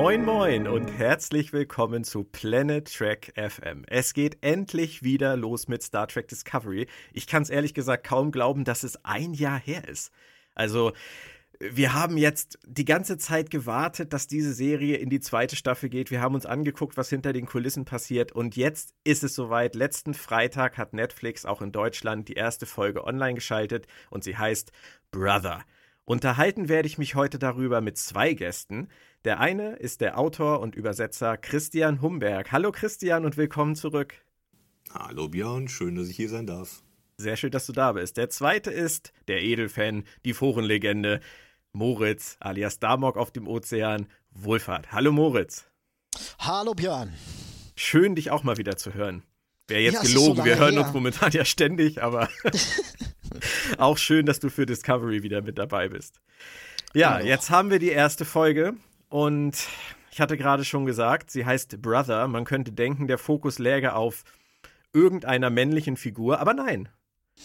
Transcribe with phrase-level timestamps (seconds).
[0.00, 3.82] Moin Moin und herzlich willkommen zu Planet Trek FM.
[3.88, 6.86] Es geht endlich wieder los mit Star Trek Discovery.
[7.12, 10.12] Ich kann es ehrlich gesagt kaum glauben, dass es ein Jahr her ist.
[10.54, 10.92] Also,
[11.58, 16.12] wir haben jetzt die ganze Zeit gewartet, dass diese Serie in die zweite Staffel geht.
[16.12, 18.30] Wir haben uns angeguckt, was hinter den Kulissen passiert.
[18.30, 19.74] Und jetzt ist es soweit.
[19.74, 24.70] Letzten Freitag hat Netflix auch in Deutschland die erste Folge online geschaltet und sie heißt
[25.10, 25.64] Brother.
[26.08, 28.88] Unterhalten werde ich mich heute darüber mit zwei Gästen.
[29.28, 32.50] Der eine ist der Autor und Übersetzer Christian Humberg.
[32.50, 34.14] Hallo Christian und willkommen zurück.
[34.90, 36.82] Hallo Björn, schön, dass ich hier sein darf.
[37.18, 38.16] Sehr schön, dass du da bist.
[38.16, 41.20] Der zweite ist der Edelfan, die Forenlegende
[41.74, 44.06] Moritz alias Damok auf dem Ozean.
[44.30, 44.92] Wohlfahrt.
[44.92, 45.66] Hallo Moritz.
[46.38, 47.12] Hallo Björn.
[47.76, 49.24] Schön, dich auch mal wieder zu hören.
[49.66, 50.84] Wäre jetzt ja, gelogen, so wir hören her.
[50.84, 52.30] uns momentan ja ständig, aber
[53.76, 56.20] Auch schön, dass du für Discovery wieder mit dabei bist.
[56.94, 58.74] Ja, jetzt haben wir die erste Folge
[59.08, 59.66] und
[60.10, 62.28] ich hatte gerade schon gesagt, sie heißt Brother.
[62.28, 64.24] Man könnte denken, der Fokus läge auf
[64.92, 66.88] irgendeiner männlichen Figur, aber nein.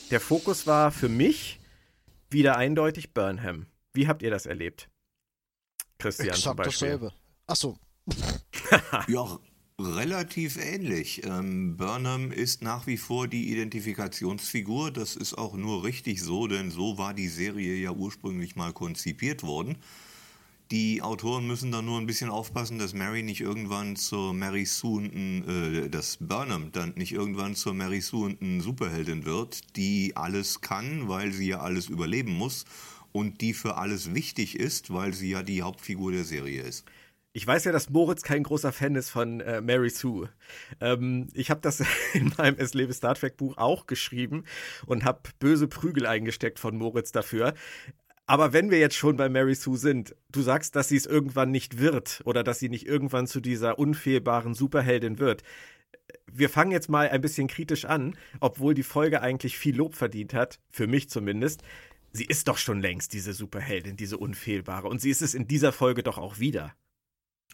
[0.09, 1.59] Der Fokus war für mich
[2.29, 3.67] wieder eindeutig Burnham.
[3.93, 4.89] Wie habt ihr das erlebt?
[5.99, 6.87] Christian Exakt zum Beispiel.
[6.89, 7.13] dasselbe.
[7.45, 7.77] Achso.
[9.07, 9.39] ja,
[9.79, 11.25] Relativ ähnlich.
[11.25, 14.91] Ähm, Burnham ist nach wie vor die Identifikationsfigur.
[14.91, 19.41] Das ist auch nur richtig so, denn so war die Serie ja ursprünglich mal konzipiert
[19.41, 19.77] worden.
[20.73, 25.03] Die Autoren müssen da nur ein bisschen aufpassen, dass Mary nicht irgendwann zur Mary Sue,
[25.03, 31.31] äh, dass Burnham dann nicht irgendwann zur Mary Sue Superheldin wird, die alles kann, weil
[31.31, 32.65] sie ja alles überleben muss
[33.11, 36.85] und die für alles wichtig ist, weil sie ja die Hauptfigur der Serie ist.
[37.35, 40.29] Ich weiß ja, dass Moritz kein großer Fan ist von äh, Mary Sue.
[40.79, 44.43] Ähm, ich habe das in meinem Es lebe Star Trek Buch auch geschrieben
[44.85, 47.55] und habe böse Prügel eingesteckt von Moritz dafür.
[48.25, 51.51] Aber wenn wir jetzt schon bei Mary Sue sind, du sagst, dass sie es irgendwann
[51.51, 55.43] nicht wird oder dass sie nicht irgendwann zu dieser unfehlbaren Superheldin wird.
[56.31, 60.33] Wir fangen jetzt mal ein bisschen kritisch an, obwohl die Folge eigentlich viel Lob verdient
[60.33, 61.63] hat, für mich zumindest.
[62.13, 64.87] Sie ist doch schon längst diese Superheldin, diese unfehlbare.
[64.87, 66.73] Und sie ist es in dieser Folge doch auch wieder.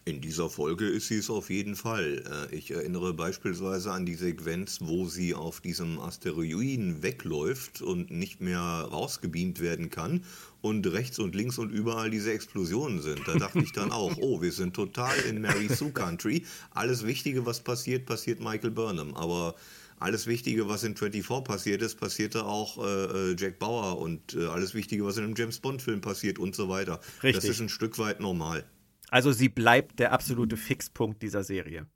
[0.05, 2.47] In dieser Folge ist sie es auf jeden Fall.
[2.51, 8.41] Äh, ich erinnere beispielsweise an die Sequenz, wo sie auf diesem Asteroiden wegläuft und nicht
[8.41, 10.23] mehr rausgebeamt werden kann
[10.61, 13.27] und rechts und links und überall diese Explosionen sind.
[13.27, 16.45] Da dachte ich dann auch, oh, wir sind total in Mary Sue Country.
[16.71, 19.13] Alles Wichtige, was passiert, passiert Michael Burnham.
[19.15, 19.55] Aber
[19.99, 24.45] alles Wichtige, was in 24 passiert ist, passierte auch äh, äh, Jack Bauer und äh,
[24.45, 27.01] alles Wichtige, was in einem James Bond-Film passiert und so weiter.
[27.21, 27.35] Richtig.
[27.35, 28.63] Das ist ein Stück weit normal.
[29.09, 31.87] Also sie bleibt der absolute Fixpunkt dieser Serie.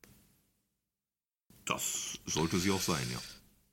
[1.65, 3.19] Das sollte sie auch sein, ja.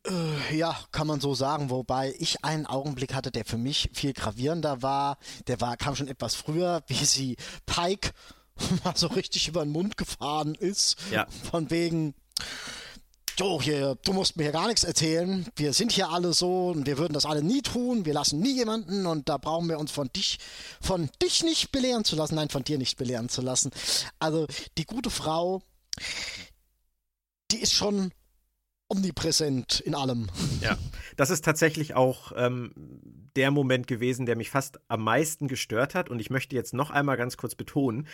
[0.06, 4.12] Äh, ja, kann man so sagen, wobei ich einen Augenblick hatte, der für mich viel
[4.12, 5.18] gravierender war.
[5.46, 7.36] Der war, kam schon etwas früher, wie sie
[7.66, 8.12] Pike
[8.84, 10.96] mal so richtig über den Mund gefahren ist.
[11.10, 11.26] Ja.
[11.50, 12.14] Von wegen,
[13.40, 15.46] du, hier, du musst mir hier gar nichts erzählen.
[15.56, 18.04] Wir sind hier alle so und wir würden das alle nie tun.
[18.04, 20.38] Wir lassen nie jemanden und da brauchen wir uns von dich,
[20.80, 22.34] von dich nicht belehren zu lassen.
[22.34, 23.70] Nein, von dir nicht belehren zu lassen.
[24.18, 24.46] Also,
[24.76, 25.62] die gute Frau,
[27.50, 28.12] die ist schon
[28.88, 30.28] omnipräsent in allem.
[30.60, 30.76] Ja,
[31.16, 32.72] das ist tatsächlich auch ähm,
[33.36, 36.10] der Moment gewesen, der mich fast am meisten gestört hat.
[36.10, 38.08] Und ich möchte jetzt noch einmal ganz kurz betonen,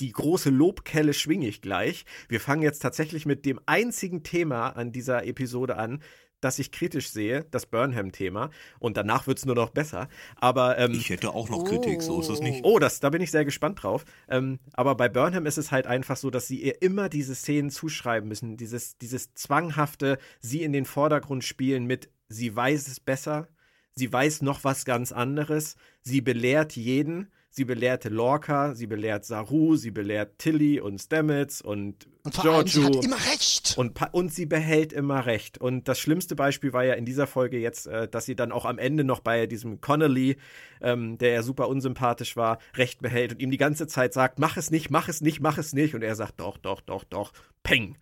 [0.00, 2.04] die große Lobkelle schwinge ich gleich.
[2.28, 6.02] Wir fangen jetzt tatsächlich mit dem einzigen Thema an dieser Episode an,
[6.40, 8.50] das ich kritisch sehe, das Burnham-Thema.
[8.78, 10.08] Und danach wird es nur noch besser.
[10.36, 12.64] Aber ähm, ich hätte auch noch Kritik, so ist es nicht.
[12.64, 14.04] Oh, das, da bin ich sehr gespannt drauf.
[14.28, 17.70] Ähm, aber bei Burnham ist es halt einfach so, dass sie ihr immer diese Szenen
[17.70, 18.56] zuschreiben müssen.
[18.56, 23.48] Dieses, dieses zwanghafte, sie in den Vordergrund spielen mit, sie weiß es besser,
[23.94, 29.74] sie weiß noch was ganz anderes, sie belehrt jeden Sie belehrte Lorca, sie belehrt Saru,
[29.74, 33.74] sie belehrt Tilly und Stamets und, und vor Allem, sie hat immer recht.
[33.76, 35.58] Und, und sie behält immer recht.
[35.58, 38.66] Und das schlimmste Beispiel war ja in dieser Folge jetzt, äh, dass sie dann auch
[38.66, 40.36] am Ende noch bei diesem Connolly,
[40.80, 44.56] ähm, der ja super unsympathisch war, recht behält und ihm die ganze Zeit sagt, mach
[44.56, 45.96] es nicht, mach es nicht, mach es nicht.
[45.96, 47.32] Und er sagt, doch, doch, doch, doch,
[47.64, 47.98] peng.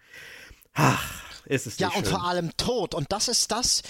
[0.74, 2.04] Ach, ist es Ja, und schön.
[2.04, 2.94] vor allem tot.
[2.94, 3.82] Und das ist das,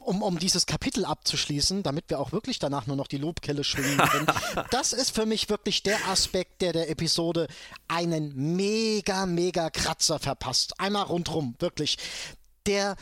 [0.00, 3.98] um, um dieses Kapitel abzuschließen, damit wir auch wirklich danach nur noch die Lobkelle schwingen
[3.98, 4.26] können.
[4.70, 7.48] das ist für mich wirklich der Aspekt, der der Episode
[7.88, 10.80] einen mega, mega Kratzer verpasst.
[10.80, 11.98] Einmal rundrum, wirklich.
[12.66, 12.96] Der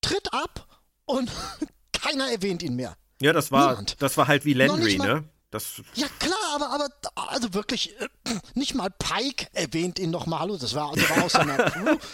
[0.00, 0.66] tritt ab
[1.04, 1.30] und
[1.92, 2.96] keiner erwähnt ihn mehr.
[3.20, 5.24] Ja, das war, das war halt wie Landry, ne?
[5.50, 8.08] Das ja klar, aber, aber also wirklich, äh,
[8.54, 10.40] nicht mal Pike erwähnt ihn nochmal.
[10.40, 11.96] Hallo, das war, also war aus seiner Crew.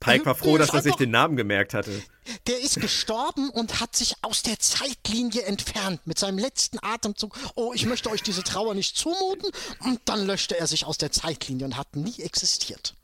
[0.00, 2.02] Pike war froh, dass er sich den Namen gemerkt hatte.
[2.46, 7.36] der ist gestorben und hat sich aus der Zeitlinie entfernt mit seinem letzten Atemzug.
[7.54, 9.50] Oh, ich möchte euch diese Trauer nicht zumuten.
[9.84, 12.94] Und dann löschte er sich aus der Zeitlinie und hat nie existiert.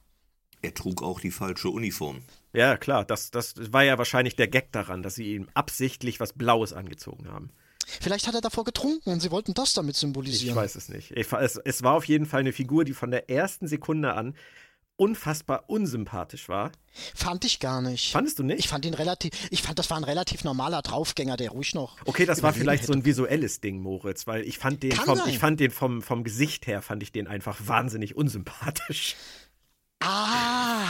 [0.63, 2.23] Er trug auch die falsche Uniform.
[2.53, 6.33] Ja, klar, das, das war ja wahrscheinlich der Gag daran, dass sie ihm absichtlich was
[6.33, 7.51] Blaues angezogen haben.
[7.87, 10.57] Vielleicht hat er davor getrunken und sie wollten das damit symbolisieren.
[10.57, 11.13] Ich weiß es nicht.
[11.13, 14.35] Es, es war auf jeden Fall eine Figur, die von der ersten Sekunde an
[14.97, 16.73] unfassbar unsympathisch war.
[17.15, 18.13] Fand ich gar nicht.
[18.13, 18.59] Fandest du nicht?
[18.59, 21.97] Ich fand ihn relativ, ich fand, das war ein relativ normaler Draufgänger, der ruhig noch.
[22.05, 22.93] Okay, das war vielleicht hätte.
[22.93, 26.25] so ein visuelles Ding, Moritz, weil ich fand den, vom, ich fand den vom, vom
[26.25, 29.17] Gesicht her, fand ich den einfach wahnsinnig unsympathisch.
[30.01, 30.85] Ah.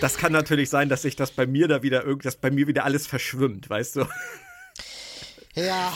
[0.00, 2.84] Das kann natürlich sein, dass sich das bei mir da wieder irgendwas, bei mir wieder
[2.84, 4.06] alles verschwimmt, weißt du?
[5.54, 5.92] Ja.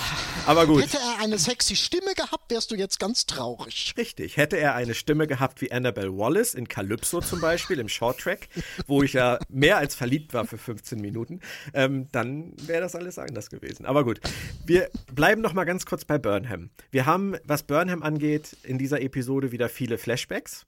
[0.46, 0.82] Aber gut.
[0.82, 3.94] Hätte er eine sexy Stimme gehabt, wärst du jetzt ganz traurig.
[3.96, 4.36] Richtig.
[4.36, 8.48] Hätte er eine Stimme gehabt wie Annabelle Wallace in Calypso zum Beispiel, im Shorttrack,
[8.86, 11.40] wo ich ja mehr als verliebt war für 15 Minuten,
[11.72, 13.86] ähm, dann wäre das alles anders gewesen.
[13.86, 14.20] Aber gut.
[14.66, 16.70] Wir bleiben noch mal ganz kurz bei Burnham.
[16.90, 20.66] Wir haben, was Burnham angeht, in dieser Episode wieder viele Flashbacks.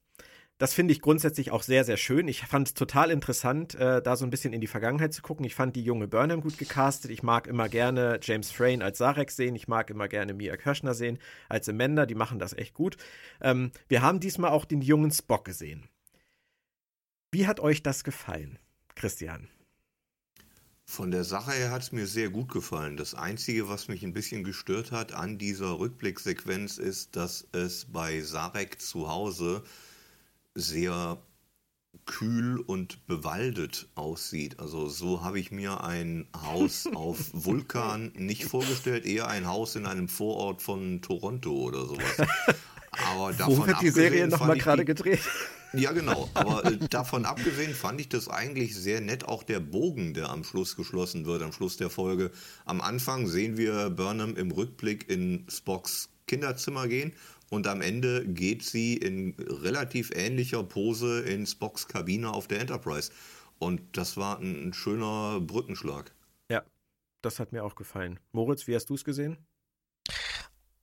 [0.59, 2.27] Das finde ich grundsätzlich auch sehr, sehr schön.
[2.27, 5.45] Ich fand es total interessant, äh, da so ein bisschen in die Vergangenheit zu gucken.
[5.45, 7.11] Ich fand die junge Burnham gut gecastet.
[7.11, 9.55] Ich mag immer gerne James Frayne als Sarek sehen.
[9.55, 12.07] Ich mag immer gerne Mia Kirschner sehen als Amanda.
[12.07, 12.97] Die machen das echt gut.
[13.39, 15.87] Ähm, wir haben diesmal auch den jungen Spock gesehen.
[17.31, 18.57] Wie hat euch das gefallen,
[18.95, 19.49] Christian?
[20.85, 22.97] Von der Sache her hat es mir sehr gut gefallen.
[22.97, 28.21] Das Einzige, was mich ein bisschen gestört hat an dieser Rückblicksequenz, ist, dass es bei
[28.21, 29.63] Sarek zu Hause
[30.57, 31.19] sehr
[32.05, 34.59] kühl und bewaldet aussieht.
[34.59, 39.85] Also so habe ich mir ein Haus auf Vulkan nicht vorgestellt, eher ein Haus in
[39.85, 42.27] einem Vorort von Toronto oder sowas.
[42.91, 45.21] Aber davon Wo wird die Serie nochmal gerade gedreht?
[45.73, 46.29] Ja, genau.
[46.33, 49.25] Aber äh, davon abgesehen fand ich das eigentlich sehr nett.
[49.25, 52.31] Auch der Bogen, der am Schluss geschlossen wird, am Schluss der Folge.
[52.63, 57.13] Am Anfang sehen wir Burnham im Rückblick in Spocks Kinderzimmer gehen
[57.49, 63.11] und am Ende geht sie in relativ ähnlicher Pose in Spocks Kabine auf der Enterprise.
[63.59, 66.13] Und das war ein, schöner Brückenschlag.
[66.49, 66.63] Ja,
[67.21, 68.19] das hat mir auch gefallen.
[68.31, 69.37] Moritz, wie hast du es gesehen?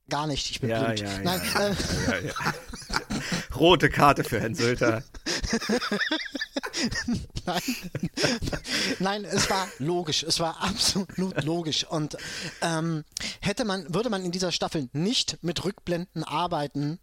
[0.09, 1.01] Gar nicht, ich bin ja, blind.
[1.01, 1.69] Ja, Nein, ja.
[1.69, 1.75] Äh,
[2.07, 2.55] ja, ja.
[3.57, 5.03] Rote Karte für Herrn Sülter.
[7.47, 7.62] Nein.
[8.99, 10.23] Nein, es war logisch.
[10.23, 11.85] Es war absolut logisch.
[11.85, 12.17] Und
[12.62, 13.05] ähm,
[13.41, 16.99] hätte man, würde man in dieser Staffel nicht mit Rückblenden arbeiten,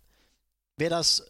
[0.77, 1.23] wäre das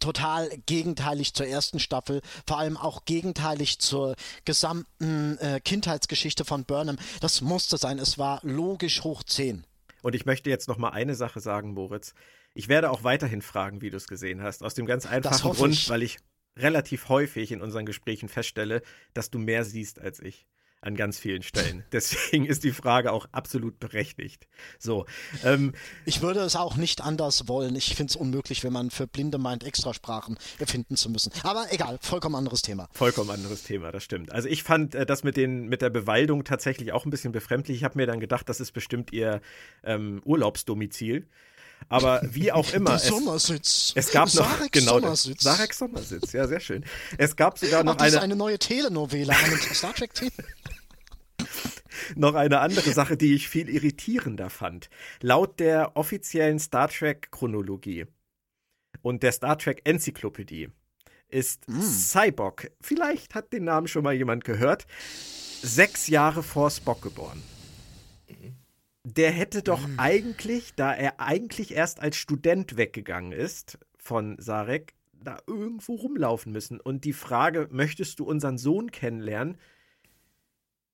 [0.00, 6.98] total gegenteilig zur ersten Staffel, vor allem auch gegenteilig zur gesamten äh, Kindheitsgeschichte von Burnham.
[7.20, 7.98] Das musste sein.
[7.98, 9.64] Es war logisch hoch 10.
[10.02, 12.14] Und ich möchte jetzt noch mal eine Sache sagen, Moritz.
[12.54, 14.62] Ich werde auch weiterhin fragen, wie du es gesehen hast.
[14.62, 15.88] Aus dem ganz einfachen Grund, ich.
[15.88, 16.18] weil ich
[16.56, 18.82] relativ häufig in unseren Gesprächen feststelle,
[19.14, 20.46] dass du mehr siehst als ich
[20.82, 21.84] an ganz vielen Stellen.
[21.92, 24.48] Deswegen ist die Frage auch absolut berechtigt.
[24.78, 25.06] So.
[25.44, 25.72] Ähm,
[26.04, 27.76] ich würde es auch nicht anders wollen.
[27.76, 31.32] Ich finde es unmöglich, wenn man für Blinde meint, Extrasprachen erfinden zu müssen.
[31.44, 32.88] Aber egal, vollkommen anderes Thema.
[32.92, 34.32] Vollkommen anderes Thema, das stimmt.
[34.32, 37.76] Also ich fand äh, das mit, den, mit der Bewaldung tatsächlich auch ein bisschen befremdlich.
[37.76, 39.40] Ich habe mir dann gedacht, das ist bestimmt ihr
[39.84, 41.28] ähm, Urlaubsdomizil.
[41.88, 42.90] Aber wie auch immer.
[42.90, 43.92] Der Sommersitz.
[43.94, 45.42] Es, es gab noch Sarek genau Sommersitz.
[45.42, 46.32] Sarek Sommersitz.
[46.32, 46.84] Ja, sehr schön.
[47.18, 50.10] Es gab sogar noch Ach, das eine ist eine neue Telenovela, eine Star Trek
[52.16, 54.90] noch eine andere Sache, die ich viel irritierender fand.
[55.20, 58.06] Laut der offiziellen Star Trek Chronologie
[59.02, 60.70] und der Star Trek Enzyklopädie
[61.28, 61.80] ist mm.
[61.80, 64.86] Cyborg, vielleicht hat den Namen schon mal jemand gehört,
[65.62, 67.42] sechs Jahre vor Spock geboren
[69.04, 69.98] der hätte doch mhm.
[69.98, 76.80] eigentlich, da er eigentlich erst als Student weggegangen ist von Sarek, da irgendwo rumlaufen müssen.
[76.80, 79.56] Und die Frage, möchtest du unseren Sohn kennenlernen,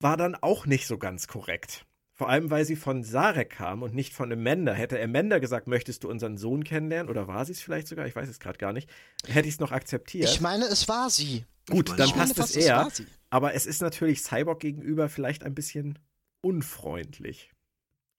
[0.00, 1.86] war dann auch nicht so ganz korrekt.
[2.14, 4.72] Vor allem, weil sie von Sarek kam und nicht von Amanda.
[4.72, 7.08] Hätte Amanda gesagt, möchtest du unseren Sohn kennenlernen?
[7.08, 8.06] Oder war sie es vielleicht sogar?
[8.06, 8.90] Ich weiß es gerade gar nicht.
[9.26, 10.28] Hätte ich es noch akzeptiert.
[10.28, 11.44] Ich meine, es war sie.
[11.70, 12.88] Gut, dann passt es eher.
[13.30, 15.98] Aber es ist natürlich Cyborg gegenüber vielleicht ein bisschen
[16.40, 17.52] unfreundlich.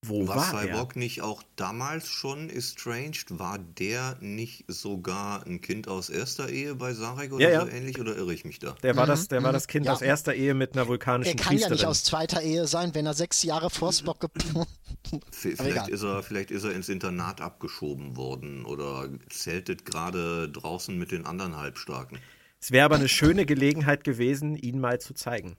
[0.05, 0.99] Wo war, war Cyborg er?
[0.99, 3.37] nicht auch damals schon estranged?
[3.37, 7.73] War der nicht sogar ein Kind aus erster Ehe bei Sarek oder ja, so ja.
[7.73, 7.99] ähnlich?
[7.99, 8.75] Oder irre ich mich da?
[8.81, 9.45] Der war das, der mhm.
[9.45, 9.93] war das Kind ja.
[9.93, 11.71] aus erster Ehe mit einer vulkanischen Er kann Priesterin.
[11.71, 14.67] ja nicht aus zweiter Ehe sein, wenn er sechs Jahre vor Spock geboren
[15.31, 21.11] vielleicht ist, er, vielleicht ist er ins Internat abgeschoben worden oder zeltet gerade draußen mit
[21.11, 22.19] den anderen Halbstarken.
[22.61, 25.57] Es wäre aber eine schöne Gelegenheit gewesen, ihn mal zu zeigen.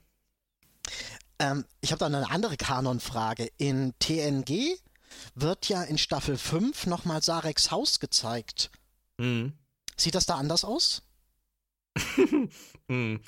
[1.41, 3.49] Ähm, ich habe da eine andere Kanonfrage.
[3.57, 4.77] In TNG
[5.35, 8.71] wird ja in Staffel 5 nochmal Sareks Haus gezeigt.
[9.19, 9.55] Mhm.
[9.97, 11.03] Sieht das da anders aus?
[12.89, 13.21] Hm.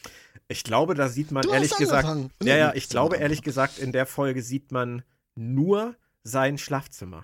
[0.48, 2.04] ich glaube, da sieht man Du ehrlich gesagt.
[2.08, 2.32] angefangen.
[2.42, 3.22] Ja, ja, Nee, ich glaube dann.
[3.22, 5.04] ehrlich gesagt, in der Folge sieht man
[5.36, 7.22] nur sein Schlafzimmer.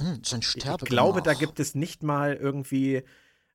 [0.00, 3.04] Hm, sein Ich Sterbe glaube, da gibt es nicht mal irgendwie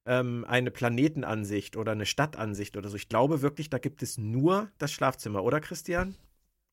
[0.09, 2.95] ähm, eine Planetenansicht oder eine Stadtansicht oder so.
[2.95, 6.15] Ich glaube wirklich, da gibt es nur das Schlafzimmer, oder Christian?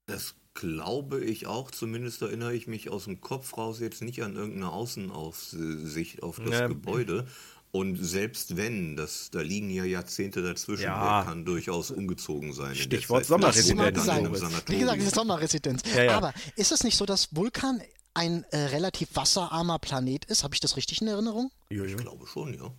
[0.07, 1.71] Das glaube ich auch.
[1.71, 6.51] Zumindest erinnere ich mich aus dem Kopf raus jetzt nicht an irgendeine Außenaufsicht auf das
[6.61, 6.67] Ja.
[6.67, 7.27] Gebäude.
[7.73, 11.19] Und selbst wenn, das, da liegen ja Jahrzehnte dazwischen, Ja.
[11.21, 12.75] der kann durchaus umgezogen sein.
[12.75, 14.31] Stichwort Sommerresidenz, er.
[14.69, 15.83] Wie gesagt, diese Sommerresidenz.
[15.95, 16.17] Ja, ja.
[16.17, 17.83] Aber ist es nicht so, dass Vulkan
[18.15, 20.43] ein äh, relativ wasserarmer Planet ist?
[20.43, 21.51] Habe ich das richtig in Erinnerung?
[21.69, 22.73] Ich glaube schon, ja.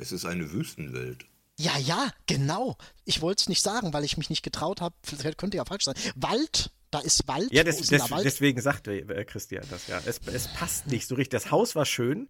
[0.00, 1.26] Es ist eine Wüstenwelt.
[1.58, 2.78] Ja, ja, genau.
[3.04, 4.94] Ich wollte es nicht sagen, weil ich mich nicht getraut habe.
[5.02, 5.94] Vielleicht könnte ja falsch sein.
[6.16, 7.52] Wald, da ist Wald.
[7.52, 8.24] Ja, des, ist des, Wald?
[8.24, 10.00] deswegen sagte äh, Christian das ja.
[10.06, 11.30] Es, es passt nicht so richtig.
[11.30, 12.28] Das Haus war schön.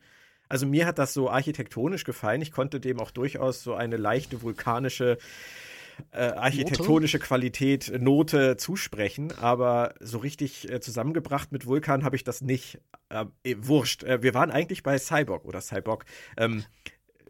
[0.48, 2.42] Also mir hat das so architektonisch gefallen.
[2.42, 5.16] Ich konnte dem auch durchaus so eine leichte vulkanische
[6.12, 12.24] äh, architektonische Qualität, äh, Note zusprechen, aber so richtig äh, zusammengebracht mit Vulkan habe ich
[12.24, 12.80] das nicht.
[13.08, 13.26] Äh,
[13.58, 14.02] wurscht.
[14.02, 16.04] Äh, wir waren eigentlich bei Cyborg oder Cyborg.
[16.36, 16.64] Ähm,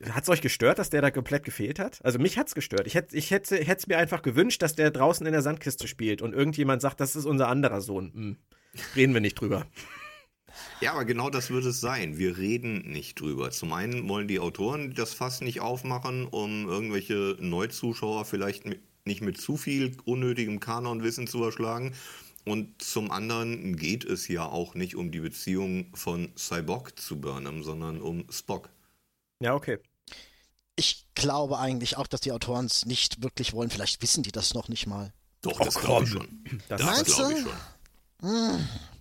[0.08, 2.04] hat es euch gestört, dass der da komplett gefehlt hat?
[2.04, 2.86] Also mich hat's gestört.
[2.86, 6.22] Ich hätte ich hätte es mir einfach gewünscht, dass der draußen in der Sandkiste spielt
[6.22, 8.12] und irgendjemand sagt, das ist unser anderer Sohn.
[8.12, 8.36] Hm.
[8.96, 9.66] Reden wir nicht drüber.
[10.80, 12.18] Ja, aber genau das wird es sein.
[12.18, 13.50] Wir reden nicht drüber.
[13.50, 18.64] Zum einen wollen die Autoren das Fass nicht aufmachen, um irgendwelche Neuzuschauer vielleicht
[19.04, 21.94] nicht mit zu viel unnötigem Kanonwissen zu erschlagen.
[22.44, 27.62] Und zum anderen geht es ja auch nicht um die Beziehung von Cyborg zu Burnham,
[27.62, 28.70] sondern um Spock.
[29.42, 29.78] Ja, okay.
[30.80, 33.68] Ich glaube eigentlich auch, dass die Autoren es nicht wirklich wollen.
[33.68, 35.12] Vielleicht wissen die das noch nicht mal.
[35.42, 36.42] Doch, Oh, das glaube ich schon.
[36.68, 37.50] Das Das Meinst glaube ich du?
[37.50, 38.60] schon.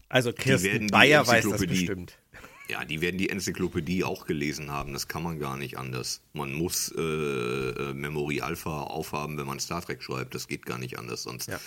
[0.09, 2.13] Also werden Kirsten Bayer weiß das bestimmt.
[2.69, 4.93] Ja, die werden die Enzyklopädie auch gelesen haben.
[4.93, 6.21] Das kann man gar nicht anders.
[6.33, 10.35] Man muss äh, äh, Memory Alpha aufhaben, wenn man Star Trek schreibt.
[10.35, 11.47] Das geht gar nicht anders sonst.
[11.47, 11.59] Ja.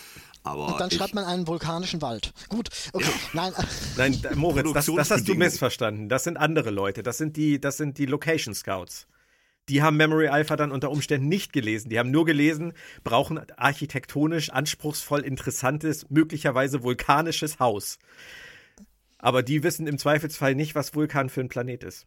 [0.44, 2.32] Aber Und dann ich, schreibt man einen vulkanischen Wald.
[2.48, 3.10] Gut, okay.
[3.32, 3.62] Nein, äh,
[3.96, 6.08] Nein, da- Moritz, das, das hast du missverstanden.
[6.08, 7.02] Das sind andere Leute.
[7.02, 9.06] Das sind die, das sind die Location Scouts.
[9.68, 11.88] Die haben Memory Alpha dann unter Umständen nicht gelesen.
[11.88, 12.72] Die haben nur gelesen,
[13.04, 17.98] brauchen architektonisch anspruchsvoll interessantes, möglicherweise vulkanisches Haus.
[19.18, 22.06] Aber die wissen im Zweifelsfall nicht, was Vulkan für ein Planet ist.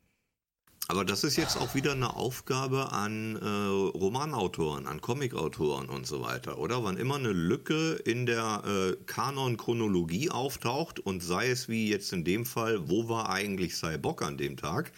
[0.87, 6.21] aber das ist jetzt auch wieder eine Aufgabe an äh, Romanautoren, an Comicautoren und so
[6.21, 6.83] weiter, oder?
[6.83, 12.23] Wann immer eine Lücke in der äh, Kanon-Chronologie auftaucht und sei es wie jetzt in
[12.23, 14.91] dem Fall, wo war eigentlich Cyborg an dem Tag,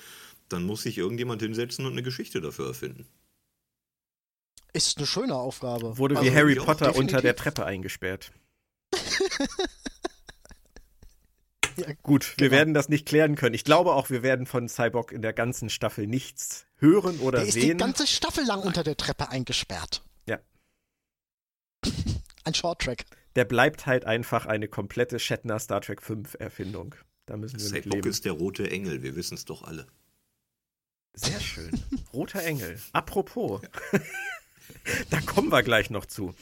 [0.50, 3.08] dann muss sich irgendjemand hinsetzen und eine Geschichte dafür erfinden.
[4.74, 5.98] ist eine schöne Aufgabe.
[5.98, 8.32] Wurde wie Also, Harry ja, Potter unter der Treppe eingesperrt.
[11.78, 12.58] Ja, Gut, wir genau.
[12.60, 13.54] werden das nicht klären können.
[13.54, 17.48] Ich glaube auch, wir werden von Cyborg in der ganzen Staffel nichts hören oder Der
[17.50, 17.78] ist die sehen.
[17.78, 20.04] ganze Staffel lang unter der Treppe eingesperrt.
[20.28, 20.40] Ja.
[22.46, 23.06] Ein Shorttrack.
[23.36, 26.96] Der bleibt halt einfach eine komplette Shatner Star Trek 5 Erfindung.
[27.28, 29.86] Da müssen wir Cyborg ist der rote Engel, wir wissen es doch alle.
[31.18, 31.72] Sehr schön.
[32.14, 32.80] Roter Engel.
[32.94, 33.62] Apropos.
[35.10, 36.36] da kommen wir gleich noch zu.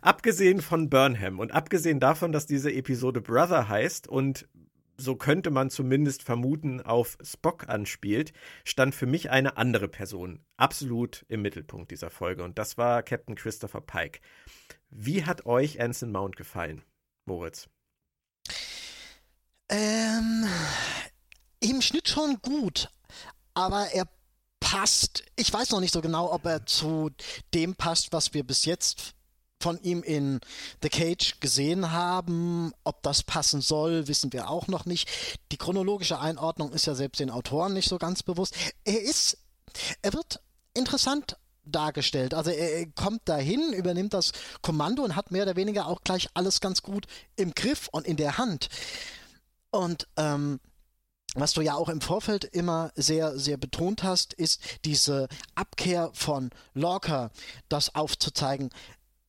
[0.00, 4.48] Abgesehen von Burnham und abgesehen davon, dass diese Episode Brother heißt und
[4.96, 8.32] so könnte man zumindest vermuten, auf Spock anspielt,
[8.64, 13.34] stand für mich eine andere Person absolut im Mittelpunkt dieser Folge und das war Captain
[13.34, 14.20] Christopher Pike.
[14.90, 16.82] Wie hat euch Anson Mount gefallen,
[17.24, 17.68] Moritz?
[19.68, 20.46] Ähm,
[21.58, 22.88] im Schnitt schon gut,
[23.54, 24.06] aber er
[24.60, 25.24] passt.
[25.36, 27.10] Ich weiß noch nicht so genau, ob er zu
[27.54, 29.14] dem passt, was wir bis jetzt
[29.60, 30.40] von ihm in
[30.82, 32.72] The Cage gesehen haben.
[32.84, 35.08] Ob das passen soll, wissen wir auch noch nicht.
[35.52, 38.54] Die chronologische Einordnung ist ja selbst den Autoren nicht so ganz bewusst.
[38.84, 39.38] Er ist,
[40.02, 40.40] er wird
[40.74, 42.34] interessant dargestellt.
[42.34, 44.32] Also er kommt dahin, übernimmt das
[44.62, 47.06] Kommando und hat mehr oder weniger auch gleich alles ganz gut
[47.36, 48.68] im Griff und in der Hand.
[49.70, 50.60] Und ähm,
[51.34, 56.50] was du ja auch im Vorfeld immer sehr, sehr betont hast, ist diese Abkehr von
[56.74, 57.30] Lorca,
[57.68, 58.70] das aufzuzeigen.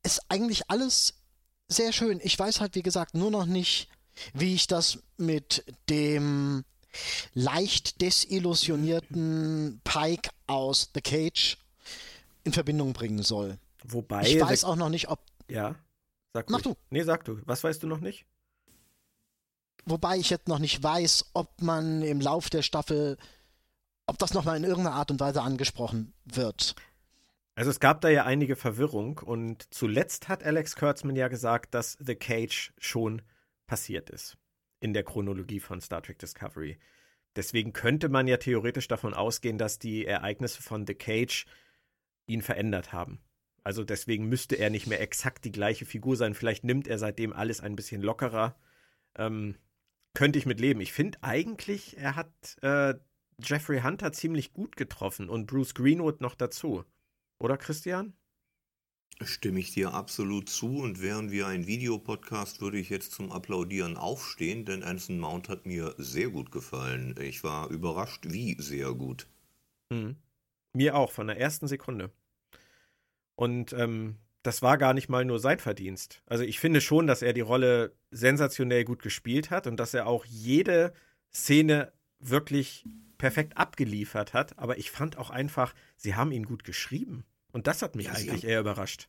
[0.04, 1.14] Ist eigentlich alles
[1.70, 2.20] sehr schön.
[2.24, 3.88] Ich weiß halt, wie gesagt, nur noch nicht,
[4.34, 6.66] wie ich das mit dem
[7.34, 11.58] leicht desillusionierten Pike aus The Cage
[12.44, 13.58] in Verbindung bringen soll.
[13.84, 14.28] Wobei.
[14.28, 15.76] Ich weiß auch noch nicht, ob Ja.
[16.34, 16.76] Sag Mach ruhig.
[16.76, 16.76] du.
[16.90, 17.40] Nee, sag du.
[17.46, 18.26] Was weißt du noch nicht?
[19.86, 23.18] Wobei ich jetzt noch nicht weiß, ob man im Lauf der Staffel,
[24.06, 26.76] ob das nochmal in irgendeiner Art und Weise angesprochen wird.
[27.56, 31.98] Also es gab da ja einige Verwirrung und zuletzt hat Alex Kurtzman ja gesagt, dass
[32.00, 33.22] The Cage schon
[33.68, 34.38] passiert ist
[34.80, 36.78] in der Chronologie von Star Trek Discovery.
[37.36, 41.46] Deswegen könnte man ja theoretisch davon ausgehen, dass die Ereignisse von The Cage
[42.26, 43.20] ihn verändert haben.
[43.64, 46.34] Also deswegen müsste er nicht mehr exakt die gleiche Figur sein.
[46.34, 48.56] Vielleicht nimmt er seitdem alles ein bisschen lockerer.
[49.16, 49.56] Ähm,
[50.14, 50.82] könnte ich mit leben.
[50.82, 52.96] Ich finde eigentlich, er hat äh,
[53.42, 56.84] Jeffrey Hunter ziemlich gut getroffen und Bruce Greenwood noch dazu.
[57.40, 58.14] Oder Christian?
[59.22, 63.96] Stimme ich dir absolut zu und wären wir ein Videopodcast, würde ich jetzt zum Applaudieren
[63.96, 67.16] aufstehen, denn Anson Mount hat mir sehr gut gefallen.
[67.20, 69.28] Ich war überrascht, wie sehr gut.
[69.92, 70.16] Mhm.
[70.74, 72.12] Mir auch, von der ersten Sekunde.
[73.36, 76.22] Und ähm, das war gar nicht mal nur sein Verdienst.
[76.26, 80.06] Also ich finde schon, dass er die Rolle sensationell gut gespielt hat und dass er
[80.06, 80.94] auch jede
[81.34, 82.86] Szene wirklich
[83.18, 84.60] perfekt abgeliefert hat.
[84.60, 87.24] Aber ich fand auch einfach, sie haben ihn gut geschrieben.
[87.54, 89.08] Und das hat mich ja, eigentlich haben, eher überrascht.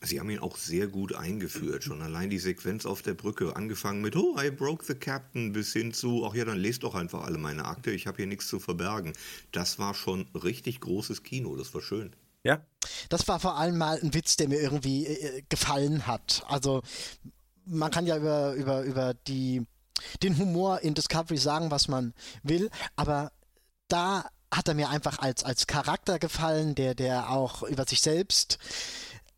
[0.00, 1.84] Sie haben ihn auch sehr gut eingeführt.
[1.84, 5.72] Schon allein die Sequenz auf der Brücke, angefangen mit Oh, I broke the captain, bis
[5.74, 8.48] hin zu, ach ja, dann lest doch einfach alle meine Akte, ich habe hier nichts
[8.48, 9.12] zu verbergen.
[9.52, 12.16] Das war schon richtig großes Kino, das war schön.
[12.44, 12.60] Ja.
[13.08, 16.44] Das war vor allem mal ein Witz, der mir irgendwie äh, gefallen hat.
[16.48, 16.82] Also
[17.64, 19.64] man kann ja über, über, über die,
[20.22, 23.32] den Humor in Discovery sagen, was man will, aber
[23.88, 28.58] da hat er mir einfach als, als Charakter gefallen, der, der auch über sich selbst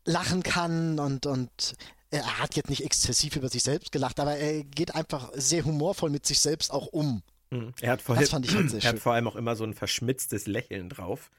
[0.03, 1.75] lachen kann und, und
[2.11, 6.09] er hat jetzt nicht exzessiv über sich selbst gelacht, aber er geht einfach sehr humorvoll
[6.09, 7.23] mit sich selbst auch um.
[7.49, 7.73] Mhm.
[7.81, 9.63] Er hat, vor, das fand ich halt sehr er hat vor allem auch immer so
[9.63, 11.31] ein verschmitztes Lächeln drauf.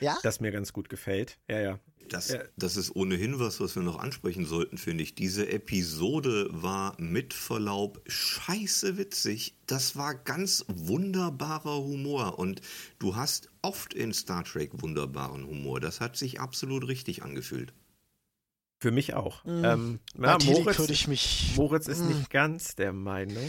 [0.00, 0.18] Ja?
[0.22, 1.38] Das mir ganz gut gefällt.
[1.48, 1.78] Ja, ja.
[2.08, 5.14] Das, das ist ohnehin was, was wir noch ansprechen sollten, finde ich.
[5.14, 9.54] Diese Episode war mit Verlaub scheiße witzig.
[9.66, 12.38] Das war ganz wunderbarer Humor.
[12.38, 12.62] Und
[12.98, 15.78] du hast oft in Star Trek wunderbaren Humor.
[15.78, 17.72] Das hat sich absolut richtig angefühlt.
[18.80, 19.44] Für mich auch.
[19.44, 19.64] Mhm.
[19.64, 22.08] Ähm, na, Moritz, ich mich, Moritz ist mhm.
[22.08, 23.48] nicht ganz der Meinung.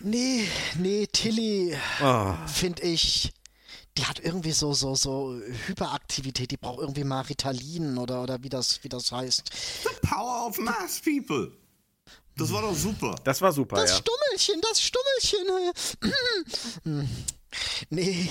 [0.00, 0.44] Nee,
[0.78, 2.34] nee, Tilly oh.
[2.46, 3.32] finde ich
[3.98, 8.48] die hat irgendwie so, so, so Hyperaktivität, die braucht irgendwie mal Ritalin oder, oder wie
[8.48, 9.50] das, wie das heißt.
[9.82, 11.52] The power of mass people.
[12.36, 13.16] Das war doch super.
[13.24, 13.96] Das war super, das ja.
[13.98, 15.46] Stummelchen, das Stummelchen.
[17.90, 18.30] nee.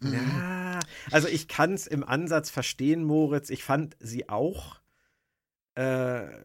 [0.00, 3.50] Ja, also ich kann es im Ansatz verstehen, Moritz.
[3.50, 4.76] Ich fand sie auch
[5.74, 5.82] äh,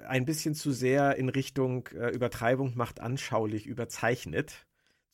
[0.08, 4.65] ein bisschen zu sehr in Richtung äh, Übertreibung macht anschaulich überzeichnet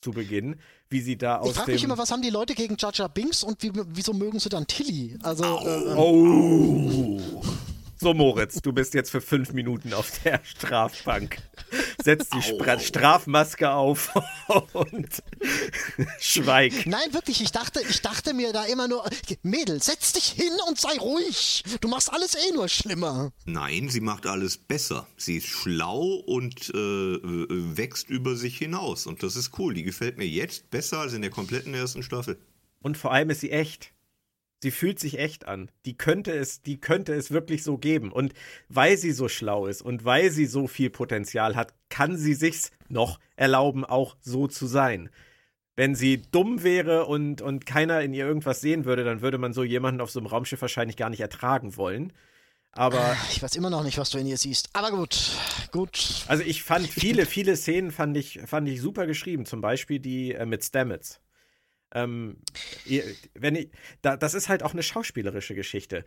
[0.01, 0.59] zu Beginn,
[0.91, 3.43] wie sie da aus Ich frage mich immer, was haben die Leute gegen Jaja Binks
[3.43, 5.17] und wie, wieso mögen sie dann Tilly?
[5.23, 7.19] Also, äh, oh.
[7.97, 11.37] So, Moritz, du bist jetzt für fünf Minuten auf der Strafbank.
[12.03, 14.11] Setz die Stra Strafmaske auf
[14.73, 15.23] und
[16.19, 16.85] schweig.
[16.85, 19.07] Nein, wirklich, ich dachte, ich dachte mir da immer nur,
[19.43, 21.63] Mädel, setz dich hin und sei ruhig.
[21.81, 23.31] Du machst alles eh nur schlimmer.
[23.45, 25.07] Nein, sie macht alles besser.
[25.17, 27.21] Sie ist schlau und äh
[27.77, 29.07] wächst über sich hinaus.
[29.07, 29.73] Und das ist cool.
[29.73, 32.39] Die gefällt mir jetzt besser als in der kompletten ersten Staffel.
[32.81, 33.91] Und vor allem ist sie echt.
[34.61, 35.71] Sie fühlt sich echt an.
[35.85, 38.11] Die könnte es, die könnte es wirklich so geben.
[38.11, 38.33] Und
[38.69, 42.71] weil sie so schlau ist und weil sie so viel Potenzial hat, kann sie sich's
[42.87, 45.09] noch erlauben, auch so zu sein.
[45.75, 49.53] Wenn sie dumm wäre und, und keiner in ihr irgendwas sehen würde, dann würde man
[49.53, 52.13] so jemanden auf so einem Raumschiff wahrscheinlich gar nicht ertragen wollen.
[52.73, 54.69] Aber ich weiß immer noch nicht, was du in ihr siehst.
[54.73, 55.31] Aber gut,
[55.71, 56.23] gut.
[56.27, 59.45] Also ich fand viele, viele Szenen fand ich, fand ich super geschrieben.
[59.45, 61.19] Zum Beispiel die äh, mit Stamets.
[61.93, 62.37] Ähm,
[63.33, 63.69] wenn ich,
[64.01, 66.05] da, das ist halt auch eine schauspielerische Geschichte.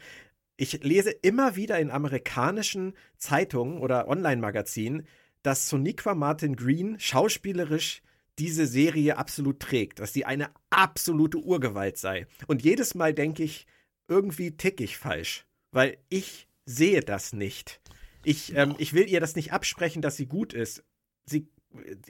[0.56, 5.06] Ich lese immer wieder in amerikanischen Zeitungen oder Online-Magazinen,
[5.42, 8.02] dass Soniqua Martin Green schauspielerisch
[8.38, 12.26] diese Serie absolut trägt, dass sie eine absolute Urgewalt sei.
[12.46, 13.66] Und jedes Mal denke ich,
[14.08, 17.80] irgendwie tick ich falsch, weil ich sehe das nicht.
[18.24, 20.82] Ich, ähm, ich will ihr das nicht absprechen, dass sie gut ist.
[21.26, 21.48] Sie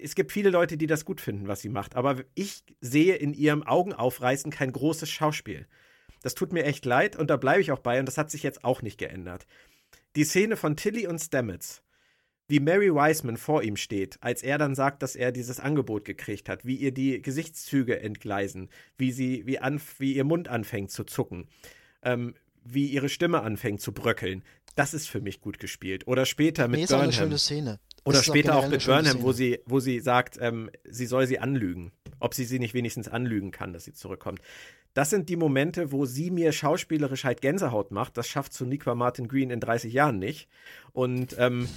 [0.01, 3.35] es gibt viele Leute, die das gut finden, was sie macht, aber ich sehe in
[3.35, 5.67] ihrem Augenaufreißen kein großes Schauspiel.
[6.23, 8.43] Das tut mir echt leid und da bleibe ich auch bei und das hat sich
[8.43, 9.47] jetzt auch nicht geändert.
[10.17, 11.83] Die Szene von Tilly und Stamets,
[12.47, 16.49] wie Mary Wiseman vor ihm steht, als er dann sagt, dass er dieses Angebot gekriegt
[16.49, 21.05] hat, wie ihr die Gesichtszüge entgleisen, wie sie, wie, anf wie ihr Mund anfängt zu
[21.05, 21.49] zucken,
[22.03, 24.45] ähm, wie ihre Stimme anfängt zu bröckeln.
[24.75, 26.07] Das ist für mich gut gespielt.
[26.07, 27.09] Oder später mit nee, ist Burnham.
[27.09, 27.81] Ist eine schöne Szene.
[28.05, 31.93] Oder später auch, mit Burnham, wo sie, wo sie sagt, ähm, sie soll sie anlügen.
[32.21, 34.41] Ob sie sie nicht wenigstens anlügen kann, dass sie zurückkommt.
[34.93, 38.17] Das sind die Momente, wo sie mir schauspielerisch halt Gänsehaut macht.
[38.17, 40.49] Das schafft Soniqua Martin Green in 30 Jahren nicht.
[40.93, 41.69] Und ähm,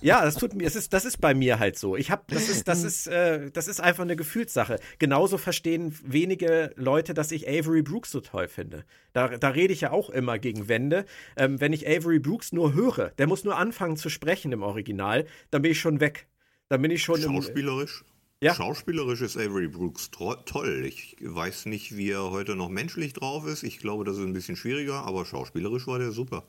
[0.00, 1.96] ja, das tut mir, es ist, das ist bei mir halt so.
[1.96, 4.78] Ich habe, das ist, das ist, äh, das ist einfach eine Gefühlssache.
[4.98, 8.84] Genauso verstehen wenige Leute, dass ich Avery Brooks so toll finde.
[9.12, 11.04] Da, da rede ich ja auch immer gegen Wände.
[11.36, 15.26] Ähm, wenn ich Avery Brooks nur höre, der muss nur anfangen zu sprechen im Original,
[15.50, 16.28] dann bin ich schon weg.
[16.68, 18.02] Dann bin ich schon Schauspielerisch?
[18.02, 18.54] Im, Ja.
[18.54, 20.84] Schauspielerisch ist Avery Brooks toll.
[20.86, 23.62] Ich weiß nicht, wie er heute noch menschlich drauf ist.
[23.62, 26.46] Ich glaube, das ist ein bisschen schwieriger, aber schauspielerisch war der super.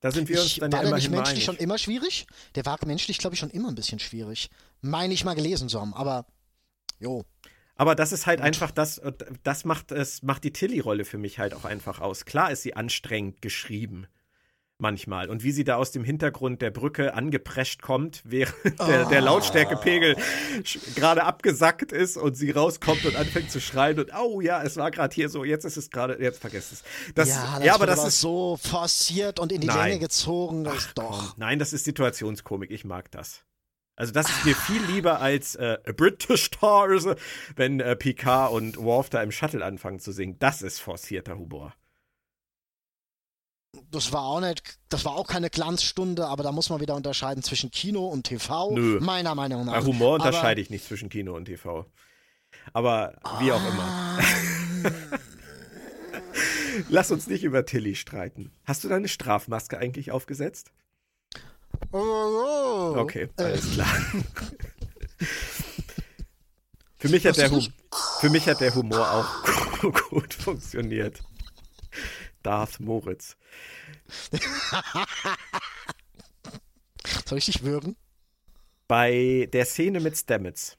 [0.00, 1.44] Da sind wir uns ich, dann war ja der nicht menschlich einig.
[1.44, 2.26] schon immer schwierig?
[2.54, 4.50] Der war menschlich, glaube ich, schon immer ein bisschen schwierig.
[4.80, 6.26] Meine ich mal gelesen zu haben, aber
[7.00, 7.24] jo.
[7.76, 9.00] Aber das ist halt einfach das,
[9.42, 12.24] das macht es, macht die Tilly-Rolle für mich halt auch einfach aus.
[12.24, 14.06] Klar ist sie anstrengend geschrieben
[14.78, 15.30] manchmal.
[15.30, 20.16] Und wie sie da aus dem Hintergrund der Brücke angeprescht kommt, während der, der Lautstärkepegel
[20.94, 24.90] gerade abgesackt ist und sie rauskommt und anfängt zu schreien und oh ja, es war
[24.90, 26.82] gerade hier so, jetzt ist es gerade, jetzt vergesst es.
[27.14, 29.90] Das, ja, das ja, aber das ist so forciert und in die Nein.
[29.90, 31.18] Länge gezogen, das Ach, doch.
[31.18, 31.32] Komm.
[31.36, 33.44] Nein, das ist Situationskomik, ich mag das.
[33.98, 37.06] Also das ist mir viel lieber als äh, A British Stars,
[37.56, 40.38] wenn äh, Picard und Worf da im Shuttle anfangen zu singen.
[40.38, 41.72] Das ist forcierter Humor.
[43.90, 47.42] Das war auch nicht, das war auch keine Glanzstunde, aber da muss man wieder unterscheiden
[47.42, 48.98] zwischen Kino und TV, Nö.
[49.00, 49.74] meiner Meinung nach.
[49.74, 51.86] Bei Humor Aber- unterscheide ich nicht zwischen Kino und TV.
[52.72, 53.82] Aber wie auch immer.
[53.82, 54.18] Ah,
[56.90, 58.52] Lass uns nicht über Tilly streiten.
[58.64, 60.72] Hast du deine Strafmaske eigentlich aufgesetzt?
[61.92, 62.94] oh, oh.
[62.98, 63.88] Okay, Äh, alles klar.
[66.98, 67.66] Für mich, hat der Hum
[68.20, 71.22] für mich hat der Humor auch gut funktioniert.
[72.46, 73.36] Darth Moritz.
[77.26, 77.96] Soll ich dich würgen?
[78.86, 80.76] Bei der Szene mit Stamets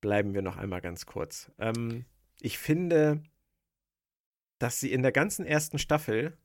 [0.00, 1.52] bleiben wir noch einmal ganz kurz.
[1.58, 2.06] Ähm,
[2.40, 3.22] ich finde,
[4.58, 6.36] dass sie in der ganzen ersten Staffel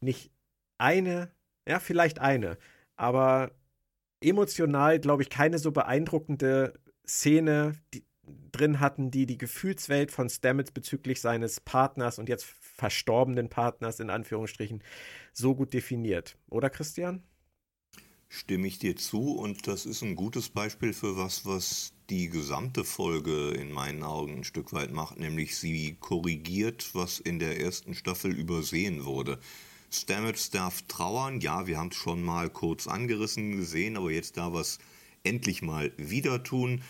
[0.00, 0.32] nicht
[0.78, 1.30] eine,
[1.68, 2.58] ja, vielleicht eine,
[2.96, 3.52] aber
[4.20, 6.74] emotional, glaube ich, keine so beeindruckende
[7.06, 8.04] Szene die,
[8.50, 12.44] drin hatten, die die Gefühlswelt von Stamets bezüglich seines Partners und jetzt
[12.78, 14.82] verstorbenen Partners in Anführungsstrichen
[15.32, 16.38] so gut definiert.
[16.48, 17.22] Oder Christian?
[18.30, 22.84] Stimme ich dir zu und das ist ein gutes Beispiel für was, was die gesamte
[22.84, 27.94] Folge in meinen Augen ein Stück weit macht, nämlich sie korrigiert, was in der ersten
[27.94, 29.38] Staffel übersehen wurde.
[29.90, 34.54] Stamets darf trauern, ja, wir haben es schon mal kurz angerissen gesehen, aber jetzt darf
[34.54, 34.78] er es
[35.24, 36.82] endlich mal wieder tun.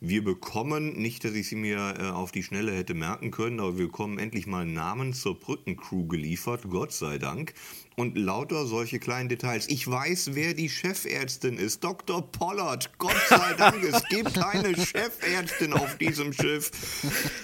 [0.00, 3.78] Wir bekommen, nicht, dass ich sie mir äh, auf die Schnelle hätte merken können, aber
[3.78, 7.54] wir bekommen endlich mal Namen zur Brückencrew geliefert, Gott sei Dank.
[7.96, 9.68] Und lauter solche kleinen Details.
[9.68, 11.84] Ich weiß, wer die Chefärztin ist.
[11.84, 12.30] Dr.
[12.30, 12.90] Pollard.
[12.98, 16.70] Gott sei Dank, es gibt eine Chefärztin auf diesem Schiff.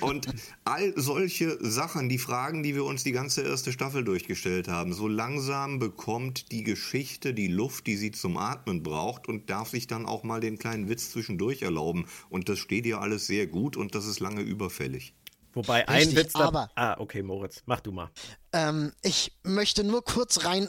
[0.00, 0.26] Und
[0.64, 4.92] all solche Sachen, die Fragen, die wir uns die ganze erste Staffel durchgestellt haben.
[4.92, 9.86] So langsam bekommt die Geschichte die Luft, die sie zum Atmen braucht und darf sich
[9.86, 12.06] dann auch mal den kleinen Witz zwischendurch erlauben.
[12.28, 15.14] Und das steht ihr alles sehr gut und das ist lange überfällig.
[15.52, 16.40] Wobei ein Richtig, Witz da.
[16.46, 18.10] aber- Ah, okay, Moritz, mach du mal.
[18.52, 20.68] Ähm, ich möchte nur kurz rein.